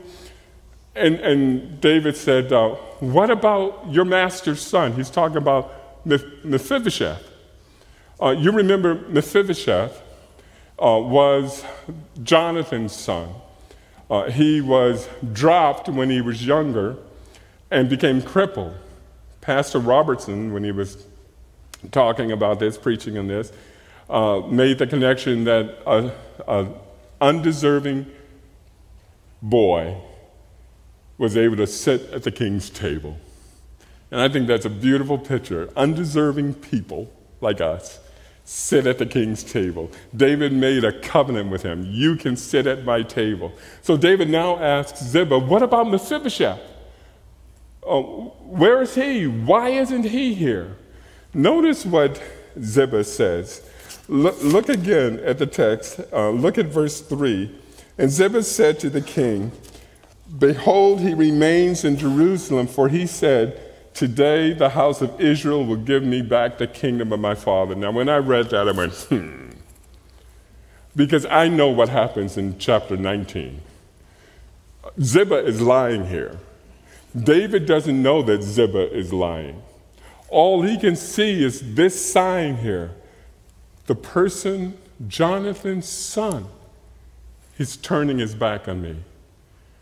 And, 0.95 1.15
and 1.19 1.79
David 1.81 2.15
said, 2.15 2.51
uh, 2.53 2.69
What 2.99 3.29
about 3.29 3.87
your 3.91 4.05
master's 4.05 4.61
son? 4.61 4.93
He's 4.93 5.09
talking 5.09 5.37
about 5.37 5.73
Mephibosheth. 6.05 7.23
Uh, 8.21 8.29
you 8.29 8.51
remember 8.51 8.95
Mephibosheth 9.09 10.01
was 10.79 11.63
Jonathan's 12.23 12.93
son. 12.93 13.29
Uh, 14.09 14.29
he 14.29 14.61
was 14.61 15.09
dropped 15.33 15.89
when 15.89 16.09
he 16.09 16.21
was 16.21 16.45
younger 16.45 16.97
and 17.69 17.89
became 17.89 18.21
crippled. 18.21 18.73
Pastor 19.41 19.79
Robertson, 19.79 20.53
when 20.53 20.63
he 20.63 20.71
was 20.71 21.05
talking 21.91 22.31
about 22.31 22.59
this, 22.59 22.77
preaching 22.77 23.17
on 23.17 23.27
this, 23.27 23.51
uh, 24.09 24.41
made 24.49 24.77
the 24.77 24.87
connection 24.87 25.43
that 25.43 25.77
an 26.47 26.73
undeserving 27.19 28.05
boy 29.41 29.97
was 31.17 31.35
able 31.35 31.57
to 31.57 31.67
sit 31.67 32.09
at 32.11 32.23
the 32.23 32.31
king's 32.31 32.69
table. 32.69 33.17
And 34.11 34.21
I 34.21 34.29
think 34.29 34.47
that's 34.47 34.65
a 34.65 34.69
beautiful 34.69 35.17
picture. 35.17 35.69
Undeserving 35.75 36.55
people 36.55 37.11
like 37.41 37.59
us 37.59 37.99
sit 38.47 38.87
at 38.87 38.97
the 38.97 39.05
king's 39.05 39.43
table. 39.43 39.91
David 40.15 40.53
made 40.53 40.85
a 40.85 40.97
covenant 41.01 41.51
with 41.51 41.63
him. 41.63 41.85
You 41.85 42.15
can 42.15 42.37
sit 42.37 42.65
at 42.65 42.85
my 42.85 43.03
table. 43.03 43.51
So 43.81 43.97
David 43.97 44.29
now 44.29 44.57
asks 44.57 45.03
Ziba, 45.03 45.37
What 45.37 45.63
about 45.63 45.89
Mephibosheth? 45.89 46.61
Oh, 47.83 48.33
where 48.39 48.81
is 48.81 48.95
he? 48.95 49.27
Why 49.27 49.71
isn't 49.71 50.03
he 50.03 50.33
here? 50.33 50.77
Notice 51.33 51.85
what 51.85 52.23
Ziba 52.61 53.03
says. 53.03 53.69
Look, 54.07 54.41
look 54.41 54.69
again 54.69 55.19
at 55.25 55.39
the 55.39 55.45
text. 55.45 55.99
Uh, 56.13 56.29
look 56.29 56.57
at 56.57 56.67
verse 56.67 57.01
3. 57.01 57.53
And 57.97 58.09
Ziba 58.09 58.43
said 58.43 58.79
to 58.79 58.89
the 58.89 59.01
king, 59.01 59.51
Behold, 60.39 61.01
he 61.01 61.13
remains 61.13 61.83
in 61.83 61.97
Jerusalem, 61.97 62.67
for 62.67 62.87
he 62.87 63.07
said, 63.07 63.66
Today 63.97 64.53
the 64.53 64.69
house 64.69 65.01
of 65.01 65.19
Israel 65.19 65.65
will 65.65 65.75
give 65.75 66.03
me 66.03 66.21
back 66.21 66.59
the 66.59 66.67
kingdom 66.67 67.11
of 67.11 67.19
my 67.19 67.33
father. 67.33 67.73
Now, 67.73 67.89
when 67.89 68.09
I 68.09 68.17
read 68.17 68.51
that, 68.51 68.67
I 68.67 68.71
went, 68.71 68.93
hmm. 68.93 69.49
Because 70.95 71.25
I 71.25 71.47
know 71.47 71.69
what 71.69 71.89
happens 71.89 72.37
in 72.37 72.59
chapter 72.59 72.95
19. 72.95 73.59
Ziba 75.01 75.43
is 75.43 75.63
lying 75.63 76.09
here. 76.09 76.37
David 77.19 77.65
doesn't 77.65 77.99
know 77.99 78.21
that 78.21 78.43
Ziba 78.43 78.95
is 78.95 79.11
lying. 79.11 79.63
All 80.29 80.61
he 80.61 80.77
can 80.77 80.95
see 80.95 81.43
is 81.43 81.73
this 81.73 81.99
sign 82.13 82.57
here. 82.57 82.91
The 83.87 83.95
person, 83.95 84.77
Jonathan's 85.07 85.89
son, 85.89 86.45
he's 87.57 87.75
turning 87.75 88.19
his 88.19 88.35
back 88.35 88.67
on 88.67 88.79
me. 88.79 88.97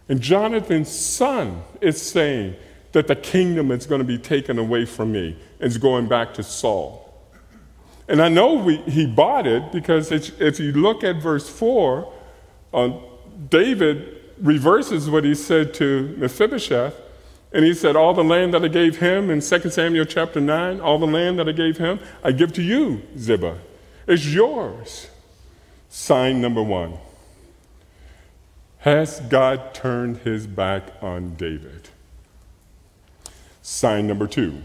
And 0.08 0.22
Jonathan's 0.22 0.90
son 0.90 1.64
is 1.82 2.02
saying, 2.02 2.56
that 2.96 3.08
the 3.08 3.16
kingdom 3.16 3.72
is 3.72 3.86
going 3.86 4.00
to 4.00 4.06
be 4.06 4.18
taken 4.18 4.58
away 4.58 4.86
from 4.86 5.12
me 5.12 5.38
is 5.60 5.78
going 5.78 6.08
back 6.08 6.34
to 6.34 6.42
Saul. 6.42 7.14
And 8.08 8.22
I 8.22 8.30
know 8.30 8.54
we, 8.54 8.78
he 8.84 9.06
bought 9.06 9.46
it 9.46 9.70
because 9.74 10.14
if 10.14 10.62
you 10.62 10.72
look 10.72 11.04
at 11.04 11.18
verse 11.18 11.50
4, 11.50 12.14
uh, 12.74 12.92
David 13.50 14.22
reverses 14.40 15.10
what 15.10 15.26
he 15.26 15.36
said 15.36 15.74
to 15.74 16.16
Mephibosheth. 16.18 16.96
And 17.52 17.66
he 17.66 17.74
said, 17.74 17.98
All 17.98 18.14
the 18.14 18.24
land 18.24 18.54
that 18.54 18.64
I 18.64 18.70
gave 18.70 19.00
him 19.00 19.30
in 19.30 19.42
2 19.42 19.70
Samuel 19.70 20.06
chapter 20.06 20.40
9, 20.40 20.80
all 20.80 20.98
the 20.98 21.06
land 21.06 21.38
that 21.40 21.50
I 21.50 21.52
gave 21.52 21.78
him, 21.78 22.00
I 22.24 22.32
give 22.32 22.54
to 22.54 22.62
you, 22.62 23.02
Ziba. 23.18 23.60
It's 24.08 24.26
yours. 24.26 25.10
Sign 25.90 26.40
number 26.40 26.64
one. 26.64 26.98
Has 28.80 29.20
God 29.20 29.74
turned 29.74 30.20
his 30.20 30.48
back 30.48 30.94
on 31.02 31.36
David? 31.36 31.85
Sign 33.66 34.06
number 34.06 34.28
two. 34.28 34.62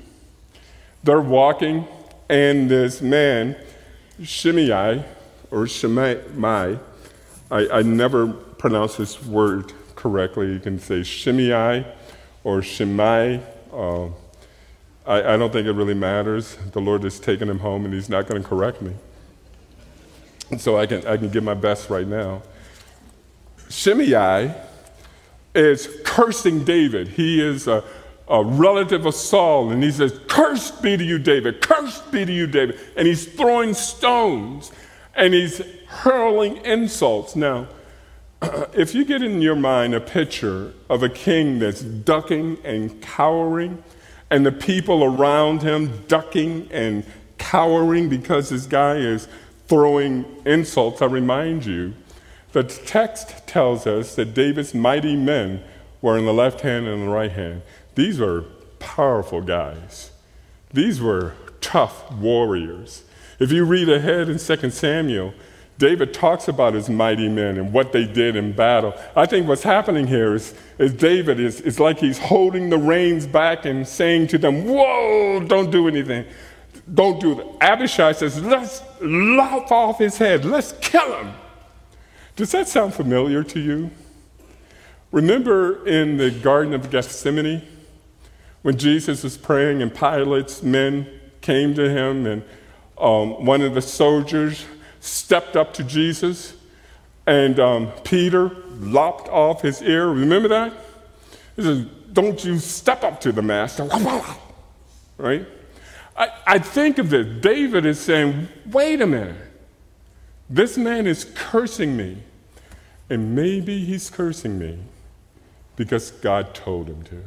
They're 1.04 1.22
walking, 1.22 1.88
and 2.28 2.70
this 2.70 3.00
man, 3.00 3.56
Shimei, 4.22 5.02
or 5.50 5.66
Shimei, 5.66 6.78
I, 7.50 7.68
I 7.70 7.80
never 7.80 8.28
pronounce 8.28 8.96
this 8.96 9.24
word 9.24 9.72
correctly. 9.96 10.52
You 10.52 10.58
can 10.58 10.78
say 10.78 11.02
Shimei 11.02 11.86
or 12.44 12.60
Shimei. 12.60 13.40
Uh, 13.72 14.08
I, 15.06 15.32
I 15.32 15.36
don't 15.38 15.50
think 15.50 15.66
it 15.66 15.72
really 15.72 15.94
matters. 15.94 16.58
The 16.72 16.82
Lord 16.82 17.02
has 17.04 17.18
taken 17.18 17.48
him 17.48 17.60
home, 17.60 17.86
and 17.86 17.94
he's 17.94 18.10
not 18.10 18.26
going 18.26 18.42
to 18.42 18.46
correct 18.46 18.82
me. 18.82 18.92
And 20.50 20.60
So 20.60 20.76
I 20.76 20.84
can, 20.84 21.06
I 21.06 21.16
can 21.16 21.30
give 21.30 21.42
my 21.42 21.54
best 21.54 21.88
right 21.88 22.06
now. 22.06 22.42
Shimei 23.70 24.54
is 25.54 25.88
cursing 26.04 26.64
David. 26.64 27.08
He 27.08 27.40
is 27.40 27.66
a 27.66 27.82
a 28.30 28.44
relative 28.44 29.06
of 29.06 29.14
Saul, 29.14 29.70
and 29.70 29.82
he 29.82 29.90
says, 29.90 30.18
Cursed 30.28 30.80
be 30.80 30.96
to 30.96 31.04
you, 31.04 31.18
David, 31.18 31.60
cursed 31.60 32.12
be 32.12 32.24
to 32.24 32.32
you, 32.32 32.46
David. 32.46 32.78
And 32.96 33.06
he's 33.06 33.26
throwing 33.26 33.74
stones 33.74 34.70
and 35.16 35.34
he's 35.34 35.60
hurling 35.86 36.58
insults. 36.58 37.34
Now, 37.34 37.66
if 38.72 38.94
you 38.94 39.04
get 39.04 39.22
in 39.22 39.42
your 39.42 39.56
mind 39.56 39.94
a 39.94 40.00
picture 40.00 40.72
of 40.88 41.02
a 41.02 41.08
king 41.08 41.58
that's 41.58 41.82
ducking 41.82 42.58
and 42.64 43.02
cowering, 43.02 43.82
and 44.30 44.46
the 44.46 44.52
people 44.52 45.02
around 45.02 45.62
him 45.62 46.04
ducking 46.06 46.68
and 46.70 47.04
cowering 47.38 48.08
because 48.08 48.50
this 48.50 48.66
guy 48.66 48.94
is 48.94 49.26
throwing 49.66 50.24
insults, 50.46 51.02
I 51.02 51.06
remind 51.06 51.66
you, 51.66 51.94
the 52.52 52.62
text 52.62 53.46
tells 53.48 53.88
us 53.88 54.14
that 54.14 54.34
David's 54.34 54.72
mighty 54.72 55.16
men 55.16 55.64
were 56.00 56.16
in 56.16 56.24
the 56.24 56.32
left 56.32 56.60
hand 56.60 56.86
and 56.86 57.02
the 57.02 57.10
right 57.10 57.32
hand. 57.32 57.62
These 57.94 58.18
were 58.18 58.44
powerful 58.78 59.40
guys. 59.40 60.10
These 60.72 61.00
were 61.00 61.34
tough 61.60 62.10
warriors. 62.12 63.04
If 63.38 63.50
you 63.52 63.64
read 63.64 63.88
ahead 63.88 64.28
in 64.28 64.38
2 64.38 64.70
Samuel, 64.70 65.34
David 65.78 66.12
talks 66.12 66.46
about 66.46 66.74
his 66.74 66.90
mighty 66.90 67.28
men 67.28 67.56
and 67.56 67.72
what 67.72 67.92
they 67.92 68.04
did 68.04 68.36
in 68.36 68.52
battle. 68.52 68.92
I 69.16 69.24
think 69.24 69.48
what's 69.48 69.62
happening 69.62 70.06
here 70.06 70.34
is, 70.34 70.54
is 70.78 70.92
David 70.92 71.40
is 71.40 71.62
it's 71.62 71.80
like 71.80 71.98
he's 71.98 72.18
holding 72.18 72.68
the 72.68 72.76
reins 72.76 73.26
back 73.26 73.64
and 73.64 73.88
saying 73.88 74.26
to 74.28 74.38
them, 74.38 74.66
Whoa, 74.66 75.40
don't 75.40 75.70
do 75.70 75.88
anything. 75.88 76.26
Don't 76.92 77.18
do 77.18 77.34
that. 77.36 77.46
Abishai 77.62 78.12
says, 78.12 78.38
Let's 78.42 78.82
lop 79.00 79.72
off 79.72 79.98
his 79.98 80.18
head. 80.18 80.44
Let's 80.44 80.72
kill 80.82 81.16
him. 81.16 81.32
Does 82.36 82.52
that 82.52 82.68
sound 82.68 82.92
familiar 82.92 83.42
to 83.44 83.58
you? 83.58 83.90
Remember 85.12 85.86
in 85.86 86.18
the 86.18 86.30
Garden 86.30 86.74
of 86.74 86.90
Gethsemane? 86.90 87.66
When 88.62 88.76
Jesus 88.76 89.22
was 89.22 89.36
praying 89.36 89.82
and 89.82 89.94
Pilate's 89.94 90.62
men 90.62 91.06
came 91.40 91.74
to 91.74 91.88
him, 91.88 92.26
and 92.26 92.42
um, 92.98 93.44
one 93.44 93.62
of 93.62 93.74
the 93.74 93.82
soldiers 93.82 94.64
stepped 95.00 95.56
up 95.56 95.72
to 95.74 95.84
Jesus, 95.84 96.54
and 97.26 97.58
um, 97.58 97.92
Peter 98.04 98.50
lopped 98.78 99.28
off 99.28 99.62
his 99.62 99.82
ear. 99.82 100.08
Remember 100.08 100.48
that? 100.48 100.72
He 101.56 101.62
says, 101.62 101.86
Don't 102.12 102.44
you 102.44 102.58
step 102.58 103.02
up 103.04 103.20
to 103.22 103.32
the 103.32 103.42
master. 103.42 103.88
Right? 105.16 105.46
I, 106.16 106.28
I 106.46 106.58
think 106.58 106.96
of 106.96 107.10
this. 107.10 107.42
David 107.42 107.84
is 107.84 108.00
saying, 108.00 108.48
Wait 108.64 109.02
a 109.02 109.06
minute. 109.06 109.36
This 110.48 110.78
man 110.78 111.06
is 111.06 111.26
cursing 111.34 111.94
me. 111.94 112.22
And 113.10 113.34
maybe 113.34 113.84
he's 113.84 114.08
cursing 114.08 114.58
me 114.58 114.78
because 115.76 116.10
God 116.10 116.54
told 116.54 116.88
him 116.88 117.02
to. 117.04 117.22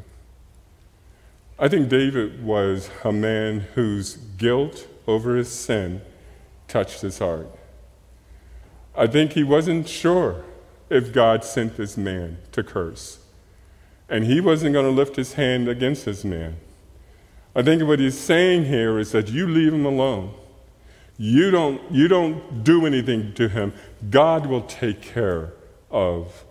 I 1.60 1.68
think 1.68 1.88
David 1.88 2.44
was 2.44 2.90
a 3.04 3.12
man 3.12 3.62
whose 3.76 4.18
guilt 4.38 4.88
over 5.06 5.36
his 5.36 5.52
sin 5.52 6.02
touched 6.68 7.02
his 7.02 7.20
heart. 7.20 7.48
I 8.96 9.08
think 9.08 9.34
he 9.34 9.44
wasn't 9.44 9.88
sure 9.88 10.44
if 10.90 11.14
God 11.14 11.44
sent 11.44 11.78
this 11.78 11.96
man 11.96 12.38
to 12.52 12.64
curse. 12.64 13.20
And 14.10 14.26
he 14.26 14.42
wasn't 14.42 14.74
going 14.74 14.86
to 14.86 14.92
lift 14.92 15.16
his 15.16 15.34
hand 15.34 15.68
against 15.68 16.06
this 16.06 16.24
man. 16.24 16.58
I 17.56 17.62
think 17.62 17.84
what 17.84 18.00
he's 18.00 18.20
saying 18.20 18.66
here 18.66 18.98
is 18.98 19.12
that 19.12 19.30
you 19.30 19.48
leave 19.48 19.74
him 19.74 19.86
alone. 19.86 20.34
You 21.18 21.52
don't, 21.52 21.82
you 21.92 22.08
don't 22.08 22.64
do 22.64 22.88
anything 22.88 23.34
to 23.36 23.48
him. 23.48 23.74
God 24.10 24.48
will 24.48 24.64
take 24.64 25.02
care 25.02 25.54
of 25.92 26.46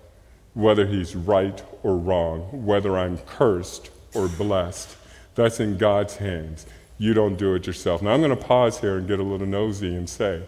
whether 0.55 0.87
he's 0.87 1.17
right 1.17 1.63
or 1.83 1.97
wrong, 1.97 2.65
whether 2.65 2.97
I'm 2.97 3.19
cursed 3.19 3.91
or 4.15 4.29
blessed. 4.29 4.97
That's 5.35 5.61
in 5.61 5.79
God's 5.79 6.17
hands. 6.17 6.67
You 6.99 7.15
don't 7.15 7.37
do 7.37 7.55
it 7.55 7.67
yourself. 7.67 8.03
Now, 8.03 8.11
I'm 8.11 8.21
going 8.21 8.37
to 8.37 8.45
pause 8.45 8.81
here 8.81 8.99
and 8.99 9.09
get 9.09 9.19
a 9.19 9.23
little 9.23 9.47
nosy 9.47 9.95
and 9.95 10.09
say 10.09 10.43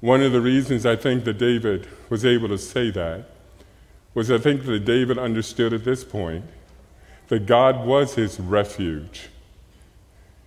one 0.00 0.22
of 0.22 0.30
the 0.30 0.40
reasons 0.40 0.84
I 0.84 0.94
think 0.94 1.24
that 1.24 1.38
David 1.38 1.88
was 2.10 2.24
able 2.24 2.48
to 2.48 2.58
say 2.58 2.90
that 2.90 3.24
was 4.14 4.30
I 4.30 4.38
think 4.38 4.64
that 4.64 4.84
David 4.84 5.18
understood 5.18 5.72
at 5.72 5.84
this 5.84 6.04
point 6.04 6.44
that 7.28 7.46
God 7.46 7.84
was 7.84 8.14
his 8.14 8.38
refuge. 8.38 9.28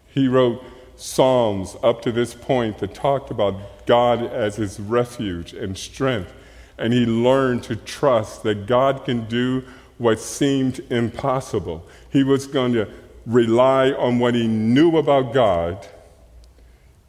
He 0.08 0.28
wrote 0.28 0.64
Psalms 0.96 1.76
up 1.84 2.02
to 2.04 2.12
this 2.12 2.34
point 2.34 2.78
that 2.78 2.94
talked 2.94 3.32
about 3.32 3.86
God 3.86 4.24
as 4.24 4.56
his 4.56 4.80
refuge 4.80 5.54
and 5.54 5.78
strength. 5.78 6.34
And 6.78 6.94
he 6.94 7.06
learned 7.06 7.64
to 7.64 7.76
trust 7.76 8.44
that 8.44 8.66
God 8.66 9.04
can 9.04 9.26
do 9.26 9.64
what 10.00 10.20
seemed 10.20 10.80
impossible. 10.90 11.86
He 12.10 12.24
was 12.24 12.48
going 12.48 12.74
to 12.74 12.88
rely 13.28 13.92
on 13.92 14.18
what 14.18 14.34
he 14.34 14.48
knew 14.48 14.98
about 14.98 15.34
God, 15.34 15.88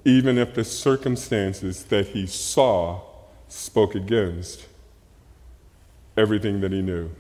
even 0.05 0.37
if 0.37 0.55
the 0.55 0.65
circumstances 0.65 1.85
that 1.85 2.09
he 2.09 2.27
saw 2.27 3.01
spoke 3.49 3.95
against 3.95 4.67
everything 6.17 6.61
that 6.61 6.73
he 6.73 6.83
knew. 6.83 7.11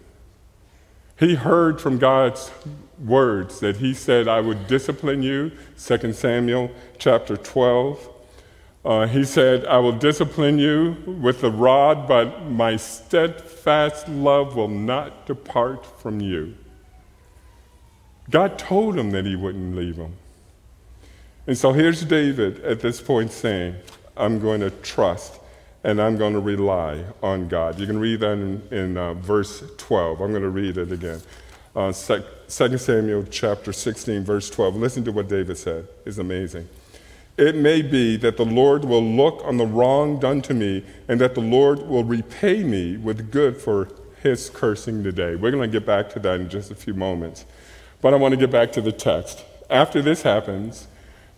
He 1.18 1.36
heard 1.36 1.80
from 1.80 1.98
God's 1.98 2.50
words 2.98 3.60
that 3.60 3.76
he 3.76 3.94
said, 3.94 4.26
I 4.26 4.40
would 4.40 4.66
discipline 4.66 5.22
you, 5.22 5.52
2 5.78 6.12
Samuel 6.12 6.70
chapter 6.98 7.36
12. 7.36 8.08
Uh, 8.84 9.06
he 9.06 9.24
said, 9.24 9.66
I 9.66 9.78
will 9.78 9.92
discipline 9.92 10.58
you 10.58 10.96
with 11.06 11.42
the 11.42 11.50
rod, 11.50 12.08
but 12.08 12.44
my 12.44 12.76
steadfast 12.76 14.08
love 14.08 14.56
will 14.56 14.68
not 14.68 15.26
depart 15.26 15.84
from 16.00 16.20
you. 16.20 16.54
God 18.30 18.58
told 18.58 18.98
him 18.98 19.10
that 19.10 19.26
he 19.26 19.36
wouldn't 19.36 19.76
leave 19.76 19.96
him. 19.96 20.14
And 21.46 21.58
so 21.58 21.72
here's 21.72 22.04
David 22.04 22.60
at 22.60 22.80
this 22.80 23.00
point 23.00 23.32
saying, 23.32 23.74
I'm 24.16 24.40
going 24.40 24.60
to 24.60 24.70
trust 24.70 25.40
and 25.82 26.00
I'm 26.00 26.16
going 26.16 26.34
to 26.34 26.40
rely 26.40 27.04
on 27.22 27.48
God. 27.48 27.78
You 27.78 27.86
can 27.86 27.98
read 27.98 28.20
that 28.20 28.32
in, 28.32 28.62
in 28.70 28.96
uh, 28.96 29.14
verse 29.14 29.64
12. 29.78 30.20
I'm 30.20 30.30
going 30.30 30.42
to 30.42 30.50
read 30.50 30.76
it 30.76 30.92
again. 30.92 31.20
Uh, 31.74 31.92
2 31.92 32.78
Samuel 32.78 33.24
chapter 33.30 33.72
16, 33.72 34.24
verse 34.24 34.50
12. 34.50 34.76
Listen 34.76 35.04
to 35.04 35.12
what 35.12 35.28
David 35.28 35.56
said. 35.56 35.88
It's 36.04 36.18
amazing. 36.18 36.68
It 37.40 37.56
may 37.56 37.80
be 37.80 38.18
that 38.18 38.36
the 38.36 38.44
Lord 38.44 38.84
will 38.84 39.02
look 39.02 39.40
on 39.46 39.56
the 39.56 39.64
wrong 39.64 40.20
done 40.20 40.42
to 40.42 40.52
me, 40.52 40.84
and 41.08 41.18
that 41.22 41.34
the 41.34 41.40
Lord 41.40 41.78
will 41.88 42.04
repay 42.04 42.62
me 42.62 42.98
with 42.98 43.30
good 43.30 43.56
for 43.56 43.88
his 44.22 44.50
cursing 44.50 45.02
today. 45.02 45.36
We're 45.36 45.50
going 45.50 45.70
to 45.70 45.78
get 45.80 45.86
back 45.86 46.10
to 46.10 46.18
that 46.18 46.38
in 46.38 46.50
just 46.50 46.70
a 46.70 46.74
few 46.74 46.92
moments. 46.92 47.46
But 48.02 48.12
I 48.12 48.18
want 48.18 48.32
to 48.32 48.36
get 48.36 48.50
back 48.50 48.72
to 48.72 48.82
the 48.82 48.92
text. 48.92 49.42
After 49.70 50.02
this 50.02 50.20
happens, 50.20 50.86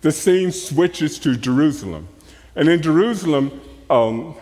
the 0.01 0.11
scene 0.11 0.51
switches 0.51 1.21
to 1.21 1.37
Jerusalem. 1.37 2.09
And 2.57 2.69
in 2.69 2.83
Jerusalem, 2.83 3.61
um, 3.89 4.35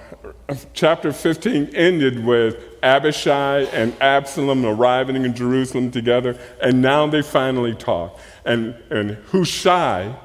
chapter 0.73 1.13
15 1.13 1.75
ended 1.75 2.25
with 2.25 2.57
Abishai 2.83 3.65
and 3.65 3.95
Absalom 4.01 4.65
arriving 4.65 5.27
in 5.27 5.35
Jerusalem 5.35 5.91
together, 5.91 6.39
and 6.63 6.81
now 6.81 7.07
they 7.07 7.21
finally 7.21 7.75
talk. 7.75 8.19
And, 8.47 8.75
and 8.89 9.19
Hushai 9.31 10.17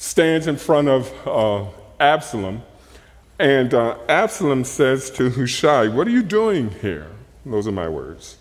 stands 0.00 0.46
in 0.46 0.56
front 0.56 0.88
of 0.88 1.12
uh, 1.28 1.66
Absalom, 2.00 2.62
and 3.38 3.74
uh, 3.74 3.98
Absalom 4.08 4.64
says 4.64 5.10
to 5.10 5.28
Hushai, 5.28 5.88
What 5.88 6.06
are 6.08 6.10
you 6.10 6.22
doing 6.22 6.70
here? 6.80 7.06
Those 7.44 7.68
are 7.68 7.72
my 7.72 7.86
words. 7.86 8.38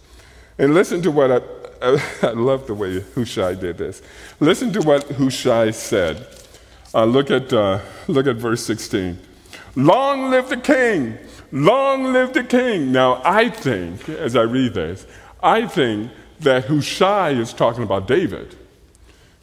And 0.58 0.74
listen 0.74 1.02
to 1.02 1.12
what 1.12 1.32
I, 1.32 1.41
I, 1.82 2.04
I 2.30 2.32
love 2.32 2.65
the 2.65 2.74
way 2.74 3.02
Hushai 3.02 3.56
did 3.56 3.78
this. 3.78 4.02
Listen 4.39 4.72
to 4.72 4.82
what 4.82 5.04
Hushai 5.10 5.72
said. 5.72 6.28
Uh, 6.93 7.04
look, 7.04 7.30
at, 7.30 7.52
uh, 7.52 7.82
look 8.08 8.26
at 8.26 8.38
verse 8.38 8.65
16. 8.65 9.19
Long 9.76 10.32
live 10.32 10.48
the 10.48 10.58
king! 10.58 11.17
Long 11.52 12.13
live 12.13 12.34
the 12.34 12.43
king! 12.45 12.93
Now, 12.93 13.22
I 13.26 13.50
think, 13.50 14.08
as 14.08 14.38
I 14.38 14.43
read 14.43 14.76
this, 14.76 15.06
I 15.43 15.67
think 15.67 16.10
that 16.39 16.65
Hushai 16.65 17.32
is 17.32 17.52
talking 17.52 17.84
about 17.84 18.08
David. 18.08 18.56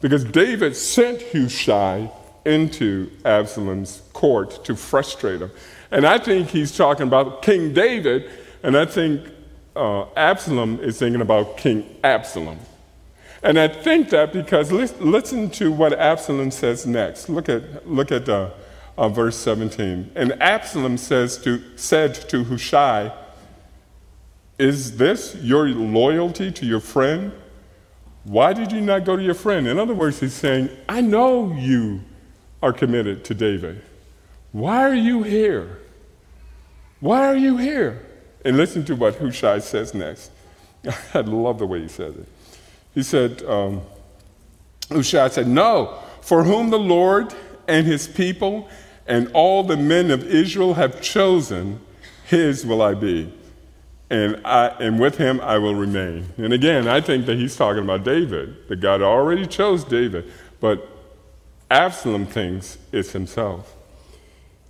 Because 0.01 0.23
David 0.23 0.75
sent 0.75 1.21
Hushai 1.21 2.11
into 2.45 3.11
Absalom's 3.25 4.01
court 4.13 4.63
to 4.65 4.75
frustrate 4.75 5.41
him. 5.41 5.51
And 5.91 6.05
I 6.05 6.17
think 6.17 6.49
he's 6.49 6.75
talking 6.75 7.07
about 7.07 7.41
King 7.41 7.73
David, 7.73 8.29
and 8.63 8.77
I 8.77 8.85
think 8.85 9.27
uh, 9.75 10.05
Absalom 10.15 10.79
is 10.79 10.99
thinking 10.99 11.21
about 11.21 11.57
King 11.57 11.97
Absalom. 12.03 12.59
And 13.43 13.59
I 13.59 13.67
think 13.67 14.09
that 14.09 14.33
because 14.33 14.71
listen 14.71 15.49
to 15.51 15.71
what 15.71 15.93
Absalom 15.93 16.51
says 16.51 16.85
next. 16.85 17.29
Look 17.29 17.49
at, 17.49 17.87
look 17.87 18.11
at 18.11 18.27
uh, 18.27 18.49
uh, 18.97 19.09
verse 19.09 19.37
17. 19.37 20.11
And 20.15 20.41
Absalom 20.41 20.97
says 20.97 21.37
to, 21.43 21.61
said 21.77 22.15
to 22.29 22.43
Hushai, 22.43 23.11
Is 24.57 24.97
this 24.97 25.35
your 25.35 25.69
loyalty 25.69 26.51
to 26.51 26.65
your 26.65 26.79
friend? 26.79 27.31
Why 28.27 28.51
did 28.51 28.73
you 28.73 28.81
not 28.81 29.05
go 29.05 29.15
to 29.15 29.23
your 29.23 29.33
friend? 29.33 29.67
In 29.67 29.79
other 29.79 29.93
words, 29.93 30.19
he's 30.19 30.33
saying, 30.33 30.69
I 30.89 30.99
know 30.99 31.53
you 31.53 32.01
are 32.61 32.73
committed 32.73 33.23
to 33.25 33.33
David. 33.33 33.81
Why 34.51 34.83
are 34.83 34.93
you 34.93 35.23
here? 35.23 35.79
Why 36.99 37.25
are 37.25 37.37
you 37.37 37.55
here? 37.55 38.05
And 38.43 38.57
listen 38.57 38.83
to 38.85 38.97
what 38.97 39.15
Hushai 39.15 39.59
says 39.59 39.93
next. 39.93 40.31
I 41.13 41.21
love 41.21 41.59
the 41.59 41.65
way 41.65 41.81
he 41.81 41.87
says 41.87 42.17
it. 42.17 42.27
He 42.93 43.01
said, 43.01 43.43
um, 43.43 43.81
Hushai 44.89 45.29
said, 45.29 45.47
No, 45.47 45.97
for 46.19 46.43
whom 46.43 46.69
the 46.69 46.79
Lord 46.79 47.33
and 47.65 47.87
his 47.87 48.09
people 48.09 48.67
and 49.07 49.31
all 49.31 49.63
the 49.63 49.77
men 49.77 50.11
of 50.11 50.25
Israel 50.25 50.73
have 50.73 51.01
chosen, 51.01 51.79
his 52.25 52.65
will 52.65 52.81
I 52.81 52.93
be. 52.93 53.31
And, 54.09 54.39
I, 54.45 54.67
and 54.79 54.99
with 54.99 55.17
him 55.17 55.41
I 55.41 55.57
will 55.57 55.75
remain. 55.75 56.27
And 56.37 56.53
again, 56.53 56.87
I 56.87 57.01
think 57.01 57.25
that 57.25 57.37
he's 57.37 57.55
talking 57.55 57.83
about 57.83 58.03
David, 58.03 58.67
that 58.69 58.77
God 58.77 59.01
already 59.01 59.45
chose 59.45 59.83
David, 59.83 60.31
but 60.59 60.87
Absalom 61.69 62.25
thinks 62.25 62.77
it's 62.91 63.11
himself. 63.11 63.75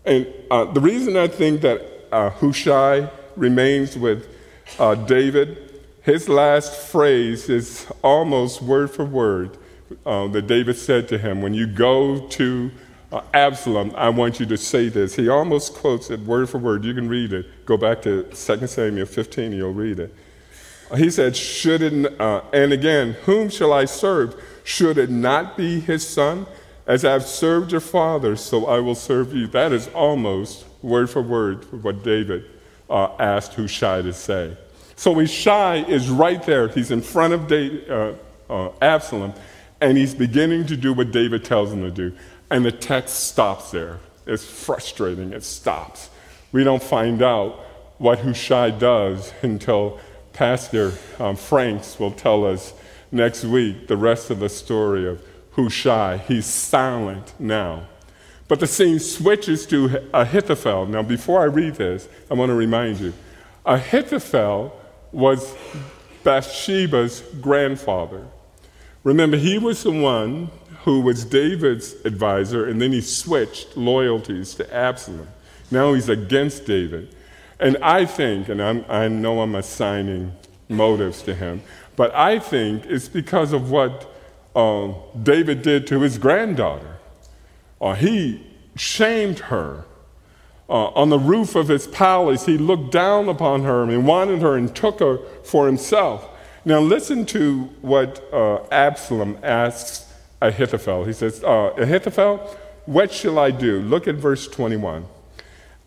And 0.05 0.27
uh, 0.49 0.65
the 0.65 0.81
reason 0.81 1.17
I 1.17 1.27
think 1.27 1.61
that 1.61 1.81
uh, 2.11 2.29
Hushai 2.29 3.09
remains 3.35 3.97
with 3.97 4.27
uh, 4.79 4.95
David, 4.95 5.81
his 6.01 6.27
last 6.27 6.73
phrase 6.73 7.49
is 7.49 7.85
almost 8.03 8.61
word 8.61 8.89
for 8.89 9.05
word 9.05 9.57
uh, 10.05 10.27
that 10.27 10.47
David 10.47 10.77
said 10.77 11.07
to 11.09 11.17
him 11.17 11.41
when 11.41 11.53
you 11.53 11.67
go 11.67 12.27
to 12.29 12.71
Absalom, 13.33 13.93
I 13.95 14.09
want 14.09 14.39
you 14.39 14.45
to 14.47 14.57
say 14.57 14.89
this. 14.89 15.15
He 15.15 15.29
almost 15.29 15.73
quotes 15.73 16.09
it 16.09 16.19
word 16.21 16.49
for 16.49 16.57
word. 16.57 16.83
You 16.83 16.93
can 16.93 17.07
read 17.07 17.31
it. 17.31 17.65
Go 17.65 17.77
back 17.77 18.01
to 18.01 18.23
2 18.23 18.67
Samuel 18.67 19.05
15, 19.05 19.53
you'll 19.53 19.73
read 19.73 19.99
it. 19.99 20.13
He 20.95 21.09
said, 21.09 21.35
Should 21.35 21.81
it, 21.81 22.19
uh, 22.19 22.41
and 22.53 22.73
again, 22.73 23.13
whom 23.25 23.49
shall 23.49 23.73
I 23.73 23.85
serve? 23.85 24.41
Should 24.63 24.97
it 24.97 25.09
not 25.09 25.57
be 25.57 25.79
his 25.79 26.07
son? 26.07 26.45
As 26.85 27.03
I've 27.03 27.25
served 27.25 27.73
your 27.73 27.81
father, 27.81 28.37
so 28.37 28.65
I 28.65 28.79
will 28.79 28.95
serve 28.95 29.33
you. 29.33 29.47
That 29.47 29.73
is 29.73 29.89
almost 29.89 30.65
word 30.81 31.09
for 31.09 31.21
word 31.21 31.65
what 31.83 32.01
David 32.01 32.45
uh, 32.89 33.09
asked 33.19 33.55
Hushai 33.55 34.01
to 34.03 34.13
say. 34.13 34.55
So 34.95 35.13
Hushai 35.13 35.83
is 35.85 36.09
right 36.09 36.41
there. 36.43 36.69
He's 36.69 36.91
in 36.91 37.01
front 37.01 37.33
of 37.33 37.47
David, 37.47 37.89
uh, 37.91 38.13
uh, 38.49 38.71
Absalom, 38.81 39.33
and 39.81 39.97
he's 39.97 40.15
beginning 40.15 40.65
to 40.67 40.77
do 40.77 40.93
what 40.93 41.11
David 41.11 41.43
tells 41.43 41.73
him 41.73 41.81
to 41.81 41.91
do. 41.91 42.15
And 42.49 42.65
the 42.65 42.71
text 42.71 43.27
stops 43.27 43.71
there. 43.71 43.99
It's 44.25 44.45
frustrating. 44.45 45.33
It 45.33 45.43
stops. 45.43 46.09
We 46.51 46.63
don't 46.63 46.83
find 46.83 47.21
out 47.21 47.59
what 47.97 48.19
Hushai 48.19 48.71
does 48.71 49.33
until 49.41 49.99
Pastor 50.33 50.93
um, 51.19 51.35
Franks 51.35 51.99
will 51.99 52.11
tell 52.11 52.45
us 52.45 52.73
next 53.11 53.43
week 53.43 53.87
the 53.87 53.97
rest 53.97 54.29
of 54.29 54.39
the 54.39 54.49
story 54.49 55.07
of 55.07 55.21
Hushai. 55.53 56.17
He's 56.17 56.45
silent 56.45 57.33
now. 57.39 57.87
But 58.47 58.59
the 58.59 58.67
scene 58.67 58.99
switches 58.99 59.65
to 59.67 60.07
Ahithophel. 60.13 60.85
Now, 60.85 61.03
before 61.03 61.41
I 61.41 61.45
read 61.45 61.75
this, 61.75 62.07
I 62.31 62.35
want 62.35 62.49
to 62.49 62.55
remind 62.55 62.99
you 62.99 63.13
Ahithophel 63.65 64.79
was 65.11 65.55
Bathsheba's 66.23 67.23
grandfather. 67.41 68.25
Remember, 69.03 69.37
he 69.37 69.57
was 69.57 69.83
the 69.83 69.91
one 69.91 70.49
who 70.83 71.01
was 71.01 71.25
David's 71.25 71.93
advisor, 72.05 72.65
and 72.65 72.81
then 72.81 72.91
he 72.91 73.01
switched 73.01 73.75
loyalties 73.75 74.55
to 74.55 74.73
Absalom. 74.73 75.27
Now 75.69 75.93
he's 75.93 76.09
against 76.09 76.65
David. 76.65 77.13
And 77.59 77.77
I 77.81 78.05
think, 78.05 78.49
and 78.49 78.61
I'm, 78.61 78.85
i 78.87 79.07
know 79.07 79.41
I'm 79.41 79.55
assigning 79.55 80.33
motives 80.69 81.21
to 81.23 81.33
him, 81.33 81.61
but 81.95 82.13
I 82.13 82.39
think 82.39 82.85
it's 82.85 83.09
because 83.09 83.53
of 83.53 83.71
what 83.71 84.13
uh, 84.55 84.93
David 85.21 85.61
did 85.61 85.87
to 85.87 86.01
his 86.01 86.17
granddaughter. 86.17 86.97
Uh, 87.81 87.93
he 87.93 88.45
shamed 88.75 89.39
her. 89.39 89.85
Uh, 90.69 90.87
on 90.89 91.09
the 91.09 91.19
roof 91.19 91.55
of 91.55 91.69
his 91.69 91.87
palace, 91.87 92.45
he 92.45 92.57
looked 92.57 92.91
down 92.91 93.29
upon 93.29 93.63
her 93.63 93.83
and 93.83 94.05
wanted 94.05 94.41
her 94.41 94.57
and 94.57 94.75
took 94.75 94.99
her 94.99 95.17
for 95.43 95.65
himself. 95.65 96.27
Now, 96.65 96.79
listen 96.79 97.25
to 97.27 97.63
what 97.81 98.21
uh, 98.33 98.63
Absalom 98.69 99.37
asks 99.41 100.06
Ahithophel. 100.41 101.05
He 101.05 101.13
says, 101.13 101.43
uh, 101.43 101.73
Ahithophel, 101.77 102.37
what 102.85 103.11
shall 103.11 103.39
I 103.39 103.51
do? 103.51 103.79
Look 103.81 104.07
at 104.07 104.15
verse 104.15 104.47
21. 104.47 105.05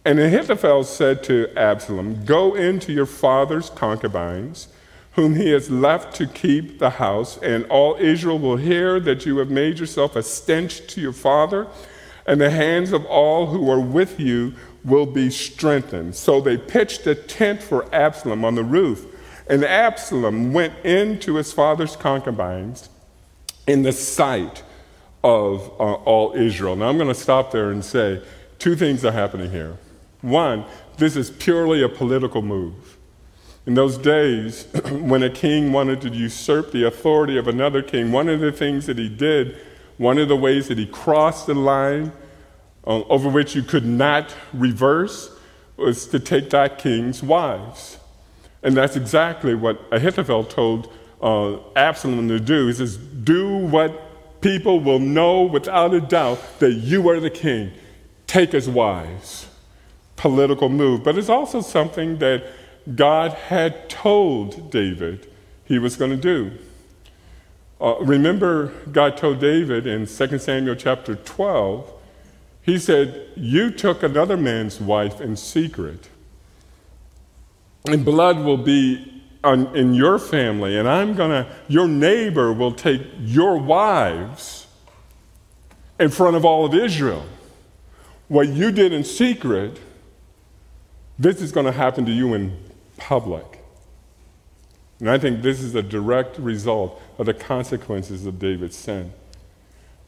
And 0.05 0.19
Ahithophel 0.19 0.85
said 0.85 1.23
to 1.25 1.49
Absalom, 1.57 2.25
Go 2.25 2.55
into 2.55 2.93
your 2.93 3.07
father's 3.07 3.71
concubines, 3.71 4.69
whom 5.13 5.35
he 5.35 5.51
has 5.51 5.71
left 5.71 6.15
to 6.17 6.27
keep 6.27 6.79
the 6.79 6.91
house, 6.91 7.37
and 7.39 7.65
all 7.67 7.97
Israel 7.97 8.39
will 8.39 8.57
hear 8.57 8.99
that 9.01 9.27
you 9.27 9.39
have 9.39 9.51
made 9.51 9.79
yourself 9.79 10.17
a 10.17 10.23
stench 10.23 10.87
to 10.89 11.01
your 11.01 11.13
father, 11.13 11.67
and 12.27 12.41
the 12.41 12.51
hands 12.51 12.93
of 12.93 13.05
all 13.07 13.47
who 13.47 13.71
are 13.71 13.81
with 13.81 14.19
you 14.19 14.55
will 14.85 15.07
be 15.07 15.31
strengthened. 15.31 16.15
So 16.15 16.41
they 16.41 16.57
pitched 16.57 17.07
a 17.07 17.15
tent 17.15 17.63
for 17.63 17.93
Absalom 17.95 18.45
on 18.45 18.55
the 18.55 18.65
roof, 18.65 19.07
and 19.49 19.65
Absalom 19.65 20.53
went 20.53 20.75
into 20.85 21.35
his 21.35 21.53
father's 21.53 21.97
concubines 21.97 22.89
in 23.71 23.83
the 23.83 23.93
sight 23.93 24.65
of 25.23 25.69
uh, 25.79 25.95
all 26.05 26.33
Israel. 26.33 26.75
Now, 26.75 26.89
I'm 26.89 26.97
going 26.97 27.09
to 27.09 27.15
stop 27.15 27.53
there 27.53 27.71
and 27.71 27.85
say 27.85 28.21
two 28.59 28.75
things 28.75 29.05
are 29.05 29.13
happening 29.13 29.53
here. 29.53 29.77
One, 30.23 30.65
this 30.99 31.15
is 31.15 31.31
purely 31.31 31.81
a 31.81 31.89
political 31.89 32.43
move. 32.43 32.99
In 33.67 33.75
those 33.75 33.97
days, 33.97 34.65
when 34.91 35.23
a 35.23 35.31
king 35.31 35.73
wanted 35.73 36.01
to 36.01 36.09
usurp 36.09 36.73
the 36.73 36.85
authority 36.85 37.39
of 37.39 37.47
another 37.47 37.81
king, 37.81 38.11
one 38.11 38.29
of 38.29 38.41
the 38.41 38.51
things 38.51 38.87
that 38.87 38.99
he 38.99 39.09
did, 39.09 39.57
one 39.99 40.19
of 40.19 40.27
the 40.27 40.37
ways 40.37 40.67
that 40.67 40.77
he 40.79 40.87
crossed 40.87 41.47
the 41.47 41.55
line 41.55 42.11
uh, 42.87 43.03
over 43.03 43.29
which 43.29 43.55
you 43.55 43.63
could 43.63 43.87
not 43.87 44.35
reverse, 44.53 45.31
was 45.77 46.09
to 46.09 46.19
take 46.19 46.51
that 46.51 46.79
king's 46.79 47.23
wives. 47.23 47.99
And 48.65 48.77
that's 48.77 48.97
exactly 48.97 49.55
what 49.55 49.81
Ahithophel 49.93 50.45
told 50.45 50.93
uh, 51.23 51.59
Absalom 51.77 52.29
to 52.29 52.41
do. 52.41 52.67
He 52.67 52.73
says, 52.73 52.99
Do 53.23 53.57
what 53.57 54.41
people 54.41 54.81
will 54.81 54.99
know 54.99 55.43
without 55.43 55.95
a 55.95 56.01
doubt 56.01 56.61
that 56.61 56.73
you 56.73 57.09
are 57.09 57.21
the 57.21 57.31
king. 57.31 57.73
Take 58.27 58.53
his 58.53 58.69
wives. 58.69 59.49
Political 60.17 60.69
move. 60.69 61.03
But 61.03 61.19
it's 61.19 61.29
also 61.29 61.61
something 61.61 62.19
that 62.19 62.45
God 62.95 63.33
had 63.33 63.89
told 63.89 64.71
David 64.71 65.31
he 65.65 65.79
was 65.79 65.97
going 65.97 66.11
to 66.11 66.17
do. 66.17 66.53
Uh, 67.81 67.97
remember, 68.01 68.73
God 68.93 69.17
told 69.17 69.41
David 69.41 69.87
in 69.87 70.07
2 70.07 70.39
Samuel 70.39 70.75
chapter 70.75 71.15
12, 71.15 71.91
he 72.63 72.79
said, 72.79 73.29
You 73.37 73.71
took 73.71 74.03
another 74.03 74.37
man's 74.37 74.81
wife 74.81 75.21
in 75.21 75.37
secret, 75.37 76.09
and 77.87 78.05
blood 78.05 78.39
will 78.39 78.59
be 78.59 79.20
on, 79.43 79.75
in 79.75 79.95
your 79.95 80.19
family, 80.19 80.77
and 80.77 80.89
I'm 80.89 81.15
going 81.15 81.31
to, 81.31 81.51
your 81.69 81.89
neighbor 81.89 82.53
will 82.53 82.73
take 82.73 83.03
your 83.19 83.57
wives 83.57 84.67
in 85.99 86.11
front 86.11 86.37
of 86.37 86.45
all 86.45 86.65
of 86.65 86.75
Israel. 86.75 87.25
What 88.29 88.49
you 88.49 88.71
did 88.71 88.93
in 88.93 89.05
secret, 89.05 89.79
this 91.19 91.41
is 91.41 91.53
going 91.53 91.67
to 91.67 91.73
happen 91.73 92.05
to 92.07 92.13
you 92.13 92.35
in 92.35 92.57
public. 92.97 93.61
And 95.01 95.11
I 95.11 95.19
think 95.19 95.43
this 95.43 95.61
is 95.61 95.75
a 95.75 95.83
direct 95.83 96.39
result 96.39 97.01
of 97.19 97.27
the 97.27 97.35
consequences 97.35 98.27
of 98.27 98.39
David's 98.39 98.77
sin. 98.77 99.13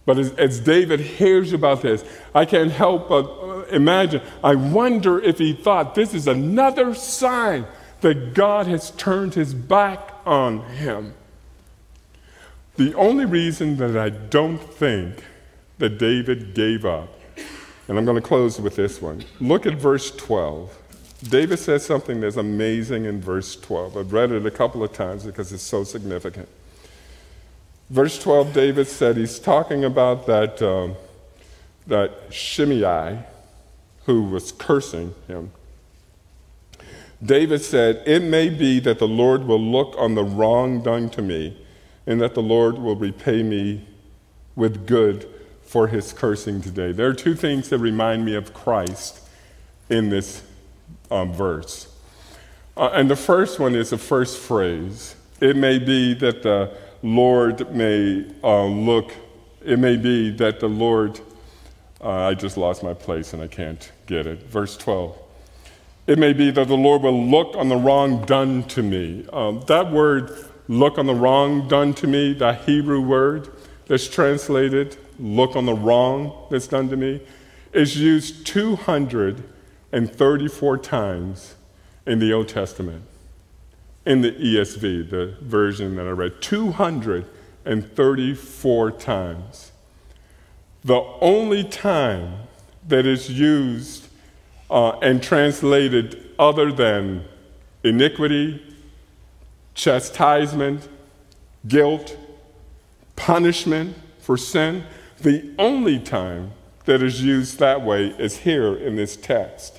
But 0.05 0.19
as, 0.19 0.33
as, 0.33 0.61
David 0.61 1.01
hears 1.01 1.53
about 1.53 1.81
this, 1.81 2.05
I 2.35 2.45
can't 2.45 2.73
help 2.73 3.09
but 3.09 3.69
imagine. 3.71 4.21
I 4.43 4.57
wonder 4.57 5.21
if 5.21 5.39
he 5.39 5.53
thought 5.53 5.95
this 5.95 6.13
is 6.13 6.27
another 6.27 6.95
sign 6.95 7.67
that 8.03 8.35
God 8.35 8.67
has 8.67 8.91
turned 8.93 9.35
his 9.35 9.55
back 9.55 10.13
on 10.27 10.61
him. 10.67 11.15
The 12.77 12.95
only 12.95 13.25
reason 13.25 13.77
that 13.79 13.97
I 13.97 14.11
don't 14.11 14.59
think 14.59 15.25
that 15.79 15.99
David 15.99 16.55
gave 16.55 16.85
up, 16.85 17.09
and 17.89 17.99
I'm 17.99 18.05
going 18.05 18.21
to 18.21 18.27
close 18.27 18.61
with 18.61 18.77
this 18.77 19.03
one. 19.03 19.25
Look 19.41 19.67
at 19.67 19.75
verse 19.75 20.11
12. 20.15 20.79
David 21.25 21.59
says 21.59 21.85
something 21.85 22.21
that's 22.21 22.37
amazing 22.37 23.05
in 23.05 23.21
verse 23.21 23.57
12. 23.57 23.97
I've 23.97 24.13
read 24.13 24.33
it 24.33 24.45
a 24.45 24.51
couple 24.51 24.83
of 24.83 24.93
times 24.93 25.25
because 25.25 25.53
it's 25.53 25.63
so 25.63 25.85
significant. 25.85 26.49
Verse 27.91 28.21
12, 28.21 28.53
David 28.53 28.87
said 28.87 29.17
he's 29.17 29.39
talking 29.39 29.85
about 29.85 30.27
that, 30.27 30.63
um, 30.63 30.97
that 31.87 32.13
Shimei 32.31 33.19
who 34.07 34.23
was 34.23 34.51
cursing 34.53 35.15
him. 35.29 35.53
David 37.25 37.63
said, 37.63 38.03
It 38.07 38.23
may 38.23 38.49
be 38.49 38.81
that 38.81 38.99
the 38.99 39.09
Lord 39.09 39.45
will 39.45 39.61
look 39.61 39.95
on 39.97 40.15
the 40.15 40.25
wrong 40.25 40.83
done 40.83 41.09
to 41.11 41.23
me, 41.23 41.57
and 42.07 42.21
that 42.21 42.35
the 42.35 42.43
Lord 42.43 42.79
will 42.79 42.97
repay 42.97 43.43
me 43.43 43.87
with 44.57 44.87
good 44.87 45.29
for 45.63 45.87
his 45.87 46.13
cursing 46.13 46.61
today. 46.61 46.93
There 46.93 47.07
are 47.07 47.15
two 47.15 47.35
things 47.35 47.69
that 47.69 47.79
remind 47.79 48.25
me 48.25 48.35
of 48.35 48.53
Christ 48.53 49.21
in 49.89 50.09
this 50.09 50.43
um, 51.11 51.33
verse. 51.33 51.89
Uh, 52.77 52.91
and 52.93 53.09
the 53.09 53.17
first 53.17 53.61
one 53.61 53.75
is 53.75 53.91
the 53.91 53.99
first 53.99 54.39
phrase. 54.39 55.15
It 55.41 55.57
may 55.57 55.79
be 55.79 56.15
that 56.15 56.43
the 56.43 56.77
Lord 57.03 57.75
may 57.75 58.27
uh, 58.43 58.65
look, 58.65 59.13
it 59.65 59.79
may 59.79 59.97
be 59.97 60.31
that 60.37 60.61
the 60.61 60.69
Lord, 60.69 61.21
uh, 62.03 62.11
I 62.11 62.35
just 62.35 62.57
lost 62.57 62.83
my 62.83 62.95
place 62.95 63.33
and 63.33 63.43
I 63.43 63.47
can't 63.47 63.93
get 64.07 64.27
it. 64.27 64.43
Verse 64.45 64.77
12. 64.77 65.22
It 66.07 66.19
may 66.19 66.33
be 66.33 66.51
that 66.51 66.69
the 66.69 66.77
Lord 66.77 67.03
will 67.03 67.23
look 67.25 67.57
on 67.57 67.69
the 67.69 67.77
wrong 67.77 68.25
done 68.25 68.63
to 68.65 68.83
me. 68.83 69.25
Um, 69.33 69.63
that 69.69 69.93
word, 69.93 70.37
look 70.67 70.99
on 70.99 71.07
the 71.07 71.15
wrong 71.15 71.69
done 71.69 71.95
to 71.95 72.09
me, 72.09 72.33
that 72.35 72.63
Hebrew 72.63 73.01
word 73.01 73.49
that's 73.87 74.09
translated, 74.09 74.97
look 75.19 75.55
on 75.55 75.67
the 75.67 75.75
wrong 75.75 76.49
that's 76.51 76.67
done 76.67 76.89
to 76.89 76.97
me, 76.97 77.21
is 77.73 77.97
used 77.97 78.45
234 78.47 80.79
times 80.79 81.55
in 82.07 82.19
the 82.19 82.33
Old 82.33 82.49
Testament. 82.49 83.05
In 84.05 84.23
the 84.23 84.33
ESV, 84.33 85.11
the 85.11 85.37
version 85.41 85.95
that 85.95 86.07
I 86.07 86.11
read, 86.11 86.43
234 86.43 88.91
times. 88.93 89.71
The 90.85 91.01
only 91.21 91.63
time 91.63 92.49
that 92.89 93.07
is 93.07 93.31
used 93.31 94.02
uh, 94.73 94.99
and 95.01 95.23
translated 95.23 96.31
other 96.39 96.73
than 96.73 97.23
iniquity, 97.85 98.61
chastisement, 99.75 100.89
guilt, 101.69 102.17
punishment 103.15 103.95
for 104.19 104.39
sin, 104.39 104.83
the 105.21 105.53
only 105.59 105.99
time 105.99 106.53
that 106.87 107.03
is 107.03 107.23
used 107.23 107.59
that 107.59 107.83
way 107.83 108.07
is 108.19 108.39
here 108.39 108.75
in 108.75 108.97
this 108.97 109.15
text. 109.15 109.79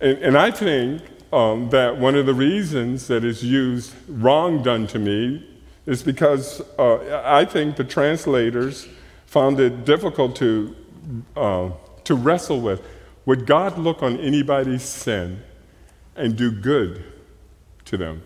And, 0.00 0.18
and 0.18 0.38
I 0.38 0.50
think 0.52 1.02
um, 1.30 1.68
that 1.70 1.98
one 1.98 2.14
of 2.14 2.24
the 2.24 2.34
reasons 2.34 3.08
that 3.08 3.24
is 3.24 3.44
used 3.44 3.94
wrong 4.08 4.62
done 4.62 4.86
to 4.88 4.98
me 4.98 5.46
is 5.84 6.02
because 6.02 6.62
uh, 6.78 7.22
I 7.24 7.44
think 7.44 7.76
the 7.76 7.84
translators 7.84 8.88
found 9.26 9.60
it 9.60 9.84
difficult 9.84 10.34
to, 10.36 10.74
uh, 11.36 11.70
to 12.04 12.14
wrestle 12.14 12.62
with. 12.62 12.82
Would 13.28 13.44
God 13.44 13.76
look 13.76 14.02
on 14.02 14.18
anybody's 14.20 14.82
sin 14.82 15.42
and 16.16 16.34
do 16.34 16.50
good 16.50 17.04
to 17.84 17.98
them? 17.98 18.22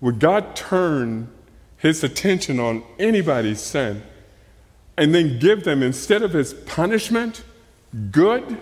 Would 0.00 0.20
God 0.20 0.56
turn 0.56 1.28
his 1.76 2.02
attention 2.02 2.58
on 2.58 2.82
anybody's 2.98 3.60
sin 3.60 4.02
and 4.96 5.14
then 5.14 5.38
give 5.38 5.64
them, 5.64 5.82
instead 5.82 6.22
of 6.22 6.32
his 6.32 6.54
punishment, 6.54 7.44
good? 8.10 8.56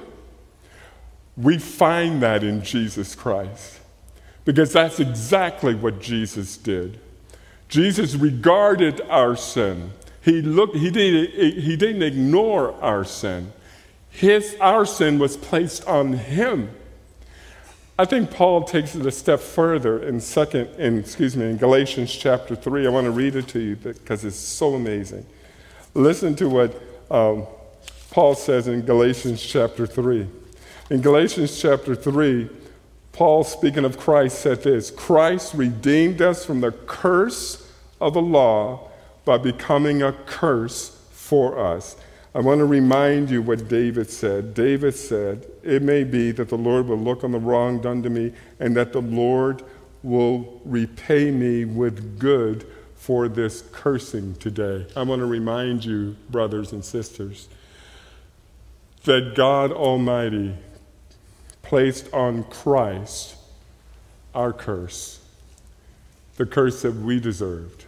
We 1.37 1.57
find 1.57 2.21
that 2.25 2.43
in 2.43 2.65
Jesus 2.65 3.15
Christ 3.15 3.79
because 4.45 4.73
that's 4.73 4.99
exactly 4.99 5.77
what 5.77 6.01
Jesus 6.01 6.57
did. 6.57 6.99
Jesus 7.69 8.17
regarded 8.17 9.01
our 9.03 9.37
sin. 9.37 9.93
He, 10.21 10.43
looked, 10.43 10.75
he, 10.75 10.91
didn't, 10.91 11.61
he 11.61 11.77
didn't 11.77 12.03
ignore 12.03 12.75
our 12.83 13.05
sin. 13.05 13.53
His, 14.13 14.57
our 14.61 14.87
sin 14.87 15.19
was 15.19 15.37
placed 15.37 15.87
on 15.87 16.13
him. 16.13 16.71
I 17.99 18.05
think 18.05 18.31
Paul 18.31 18.65
takes 18.65 18.95
it 18.95 19.05
a 19.05 19.11
step 19.11 19.41
further 19.41 20.03
in 20.03 20.21
second, 20.21 20.69
in, 20.79 20.99
excuse 20.99 21.37
me, 21.37 21.51
in 21.51 21.57
Galatians 21.57 22.15
chapter 22.15 22.55
three. 22.55 22.87
I 22.87 22.91
want 22.91 23.07
to 23.07 23.11
read 23.11 23.37
it 23.37 23.49
to 23.49 23.59
you 23.59 23.77
because 23.77 24.25
it's 24.25 24.37
so 24.37 24.75
amazing. 24.75 25.27
Listen 25.95 26.35
to 26.37 26.49
what 26.49 26.81
um, 27.11 27.47
Paul 28.11 28.35
says 28.35 28.69
in 28.69 28.83
Galatians 28.83 29.43
chapter 29.43 29.87
three. 29.87 30.27
In 30.91 31.01
Galatians 31.01 31.61
chapter 31.61 31.95
three, 31.95 32.49
Paul, 33.13 33.45
speaking 33.45 33.85
of 33.85 33.99
Christ, 33.99 34.41
said 34.41 34.63
this 34.63 34.91
Christ 34.91 35.55
redeemed 35.55 36.23
us 36.23 36.45
from 36.45 36.61
the 36.61 36.73
curse 36.73 37.71
of 38.01 38.15
the 38.15 38.23
law 38.23 38.91
by 39.25 39.39
becoming 39.39 40.03
a 40.03 40.13
curse 40.13 40.99
for 41.13 41.59
us. 41.59 41.97
I 42.35 42.41
want 42.41 42.61
to 42.61 42.65
remind 42.65 43.29
you 43.31 43.43
what 43.43 43.69
David 43.69 44.09
said. 44.09 44.55
David 44.55 44.95
said, 44.95 45.47
It 45.63 45.83
may 45.83 46.03
be 46.03 46.33
that 46.33 46.49
the 46.49 46.57
Lord 46.57 46.87
will 46.87 46.99
look 46.99 47.25
on 47.25 47.33
the 47.33 47.39
wrong 47.39 47.81
done 47.81 48.03
to 48.03 48.11
me, 48.11 48.33
and 48.59 48.75
that 48.77 48.93
the 48.93 49.03
Lord 49.03 49.63
will 50.03 50.61
repay 50.65 51.31
me 51.31 51.67
with 51.67 52.19
good 52.19 52.67
for 52.97 53.29
this 53.29 53.65
cursing 53.73 54.35
today. 54.37 54.87
I 54.97 55.03
want 55.03 55.21
to 55.21 55.27
remind 55.27 55.85
you, 55.85 56.17
brothers 56.31 56.73
and 56.73 56.83
sisters, 56.83 57.49
that 59.05 59.35
God 59.35 59.71
Almighty 59.71 60.55
placed 61.63 62.13
on 62.15 62.45
Christ 62.45 63.37
our 64.35 64.53
curse, 64.53 65.21
the 66.37 66.47
curse 66.47 66.81
that 66.83 66.95
we 66.95 67.21
deserved. 67.21 67.85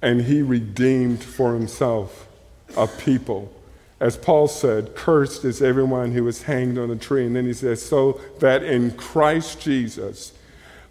And 0.00 0.22
he 0.22 0.42
redeemed 0.42 1.24
for 1.24 1.54
himself 1.54 2.27
of 2.76 2.96
people. 2.98 3.52
As 4.00 4.16
Paul 4.16 4.46
said, 4.46 4.94
cursed 4.94 5.44
is 5.44 5.60
everyone 5.60 6.12
who 6.12 6.26
is 6.28 6.42
hanged 6.42 6.78
on 6.78 6.90
a 6.90 6.96
tree. 6.96 7.26
And 7.26 7.34
then 7.34 7.46
he 7.46 7.52
says, 7.52 7.84
so 7.84 8.20
that 8.38 8.62
in 8.62 8.92
Christ 8.92 9.60
Jesus, 9.60 10.32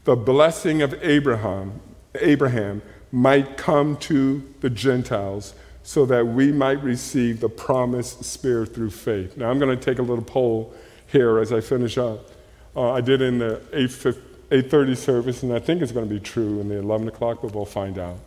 the 0.04 0.16
blessing 0.16 0.82
of 0.82 0.94
Abraham, 1.04 1.80
Abraham 2.16 2.82
might 3.12 3.58
come 3.58 3.96
to 3.98 4.44
the 4.60 4.70
Gentiles 4.70 5.54
so 5.84 6.06
that 6.06 6.28
we 6.28 6.52
might 6.52 6.84
receive 6.84 7.40
the 7.40 7.48
promised 7.48 8.26
Spirit 8.26 8.74
through 8.74 8.90
faith. 8.90 9.38
Now, 9.38 9.50
I'm 9.50 9.58
going 9.58 9.78
to 9.78 9.82
take 9.82 10.00
a 10.00 10.02
little 10.02 10.24
poll 10.24 10.74
here 11.08 11.40
as 11.40 11.54
I 11.54 11.62
finish 11.62 11.98
up. 11.98 12.30
Uh, 12.76 12.92
I 12.92 13.00
did 13.00 13.22
in 13.22 13.40
the 13.40 13.62
8.30 13.72 14.98
service, 14.98 15.44
and 15.44 15.54
I 15.54 15.60
think 15.60 15.82
it's 15.82 15.94
going 15.94 16.08
to 16.08 16.14
be 16.14 16.20
true 16.20 16.60
in 16.60 16.68
the 16.68 16.80
11 16.80 17.08
o'clock, 17.08 17.42
but 17.42 17.56
we'll 17.56 17.66
find 17.66 17.98
out. 17.98 18.20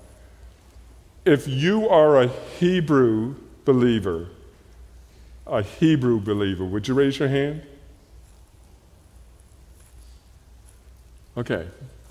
If 1.30 1.46
you 1.46 1.88
are 1.88 2.20
a 2.20 2.26
Hebrew 2.58 3.36
believer, 3.64 4.26
a 5.46 5.62
Hebrew 5.62 6.18
believer, 6.18 6.64
would 6.64 6.88
you 6.88 6.94
raise 6.94 7.20
your 7.20 7.28
hand? 7.28 7.62
Okay. 11.36 11.68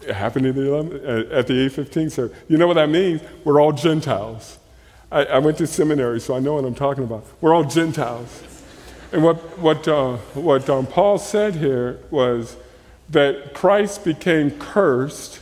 It 0.08 0.14
happened 0.16 0.46
at 0.46 0.56
the, 0.56 0.74
11, 0.74 1.32
at 1.34 1.48
the 1.48 1.54
815 1.54 2.10
service. 2.10 2.38
You 2.48 2.58
know 2.58 2.66
what 2.66 2.76
that 2.76 2.88
means? 2.88 3.22
We're 3.44 3.60
all 3.60 3.74
Gentiles. 3.74 4.58
I, 5.12 5.26
I, 5.26 5.40
went 5.40 5.58
to 5.58 5.68
seminary, 5.68 6.22
so 6.22 6.34
I 6.34 6.40
know 6.40 6.54
what 6.54 6.64
I'm 6.64 6.74
talking 6.74 7.04
about. 7.04 7.26
We're 7.42 7.54
all 7.54 7.66
Gentiles. 7.66 8.42
And 9.12 9.22
what, 9.22 9.60
what, 9.60 9.86
uh, 9.86 10.16
what 10.34 10.70
um, 10.70 10.88
Paul 10.88 11.18
said 11.18 11.56
here 11.56 12.00
was 12.10 12.56
that 13.10 13.54
Christ 13.54 14.06
became 14.06 14.52
cursed 14.52 15.42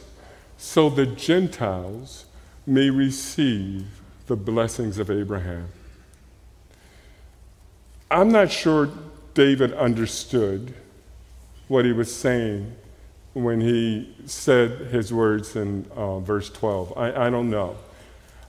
so 0.58 0.90
the 0.90 1.06
Gentiles 1.06 2.26
may 2.68 2.90
receive 2.90 3.88
the 4.28 4.36
blessings 4.36 5.00
of 5.00 5.10
Abraham. 5.10 5.70
I'm 8.12 8.30
not 8.30 8.52
sure 8.52 8.90
David 9.34 9.74
understood 9.74 10.74
what 11.70 11.86
he 11.86 11.94
was 11.94 12.14
saying 12.14 12.76
when 13.34 13.62
he 13.62 14.14
said 14.26 14.88
his 14.88 15.14
words 15.14 15.56
in 15.56 15.86
uh, 15.96 16.20
verse 16.20 16.50
12. 16.50 16.98
I, 16.98 17.28
I 17.28 17.30
don't 17.30 17.50
know. 17.50 17.78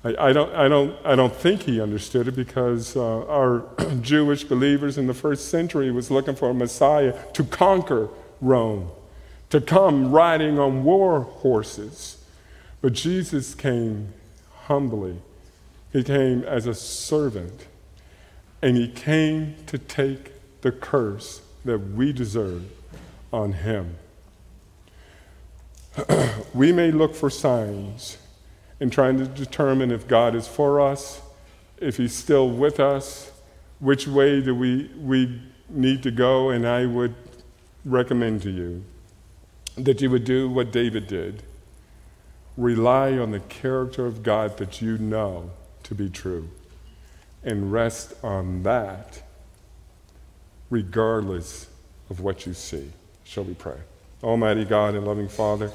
I, 0.02 0.28
I, 0.28 0.32
don't, 0.32 0.54
I, 0.54 0.68
don't, 0.68 0.96
I 1.04 1.14
don't 1.14 1.34
think 1.34 1.62
he 1.62 1.80
understood 1.80 2.28
it 2.28 2.36
because 2.36 2.96
uh, 2.96 3.26
our 3.26 3.64
Jewish 4.00 4.44
believers 4.44 4.98
in 4.98 5.06
the 5.06 5.14
first 5.14 5.48
century 5.48 5.90
was 5.90 6.10
looking 6.10 6.34
for 6.34 6.50
a 6.50 6.54
Messiah 6.54 7.14
to 7.34 7.44
conquer 7.44 8.08
Rome, 8.40 8.90
to 9.50 9.60
come 9.60 10.10
riding 10.10 10.58
on 10.58 10.84
war 10.84 11.20
horses. 11.20 12.17
But 12.80 12.92
Jesus 12.92 13.54
came 13.54 14.12
humbly. 14.66 15.20
He 15.92 16.04
came 16.04 16.42
as 16.44 16.66
a 16.66 16.74
servant, 16.74 17.66
and 18.62 18.76
he 18.76 18.88
came 18.88 19.56
to 19.66 19.78
take 19.78 20.32
the 20.60 20.70
curse 20.70 21.40
that 21.64 21.78
we 21.78 22.12
deserve 22.12 22.64
on 23.32 23.52
him. 23.52 23.96
we 26.54 26.72
may 26.72 26.90
look 26.90 27.14
for 27.14 27.30
signs 27.30 28.18
in 28.80 28.90
trying 28.90 29.18
to 29.18 29.26
determine 29.26 29.90
if 29.90 30.06
God 30.06 30.34
is 30.34 30.46
for 30.46 30.80
us, 30.80 31.20
if 31.78 31.96
He's 31.96 32.14
still 32.14 32.48
with 32.48 32.78
us, 32.80 33.32
which 33.80 34.06
way 34.06 34.40
do 34.40 34.54
we, 34.54 34.90
we 34.98 35.40
need 35.68 36.02
to 36.02 36.10
go, 36.10 36.50
and 36.50 36.66
I 36.66 36.86
would 36.86 37.14
recommend 37.84 38.42
to 38.42 38.50
you 38.50 38.84
that 39.76 40.00
you 40.00 40.10
would 40.10 40.24
do 40.24 40.48
what 40.48 40.72
David 40.72 41.06
did 41.06 41.42
rely 42.58 43.16
on 43.16 43.30
the 43.30 43.38
character 43.38 44.04
of 44.04 44.24
God 44.24 44.56
that 44.56 44.82
you 44.82 44.98
know 44.98 45.48
to 45.84 45.94
be 45.94 46.10
true 46.10 46.50
and 47.44 47.72
rest 47.72 48.12
on 48.24 48.64
that 48.64 49.22
regardless 50.68 51.68
of 52.10 52.18
what 52.18 52.46
you 52.46 52.52
see. 52.52 52.90
Shall 53.22 53.44
we 53.44 53.54
pray? 53.54 53.78
Almighty 54.24 54.64
God 54.64 54.96
and 54.96 55.06
loving 55.06 55.28
Father, 55.28 55.70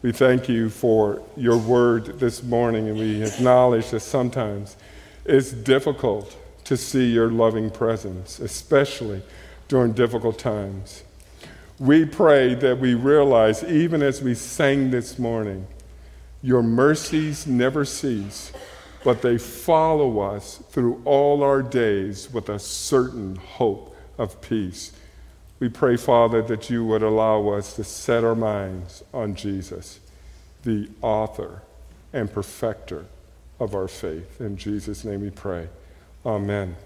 we 0.00 0.10
thank 0.10 0.48
you 0.48 0.70
for 0.70 1.22
your 1.36 1.58
word 1.58 2.18
this 2.18 2.42
morning, 2.42 2.88
and 2.88 2.98
we 2.98 3.22
acknowledge 3.22 3.90
that 3.90 4.00
sometimes 4.00 4.76
it's 5.26 5.52
difficult 5.52 6.34
to 6.64 6.78
see 6.78 7.12
your 7.12 7.30
loving 7.30 7.70
presence, 7.70 8.38
especially 8.38 9.22
during 9.68 9.92
difficult 9.92 10.38
times. 10.38 11.02
We 11.78 12.06
pray 12.06 12.54
that 12.54 12.78
we 12.78 12.94
realize, 12.94 13.62
even 13.64 14.02
as 14.02 14.22
we 14.22 14.34
sang 14.34 14.90
this 14.90 15.18
morning, 15.18 15.66
your 16.46 16.62
mercies 16.62 17.44
never 17.44 17.84
cease, 17.84 18.52
but 19.02 19.20
they 19.20 19.36
follow 19.36 20.20
us 20.20 20.62
through 20.70 21.02
all 21.04 21.42
our 21.42 21.60
days 21.60 22.32
with 22.32 22.48
a 22.48 22.60
certain 22.60 23.34
hope 23.34 23.96
of 24.16 24.40
peace. 24.40 24.92
We 25.58 25.68
pray, 25.68 25.96
Father, 25.96 26.42
that 26.42 26.70
you 26.70 26.84
would 26.84 27.02
allow 27.02 27.48
us 27.48 27.74
to 27.74 27.82
set 27.82 28.22
our 28.22 28.36
minds 28.36 29.02
on 29.12 29.34
Jesus, 29.34 29.98
the 30.62 30.88
author 31.02 31.62
and 32.12 32.32
perfecter 32.32 33.06
of 33.58 33.74
our 33.74 33.88
faith. 33.88 34.40
In 34.40 34.56
Jesus' 34.56 35.04
name 35.04 35.22
we 35.22 35.30
pray. 35.30 35.66
Amen. 36.24 36.76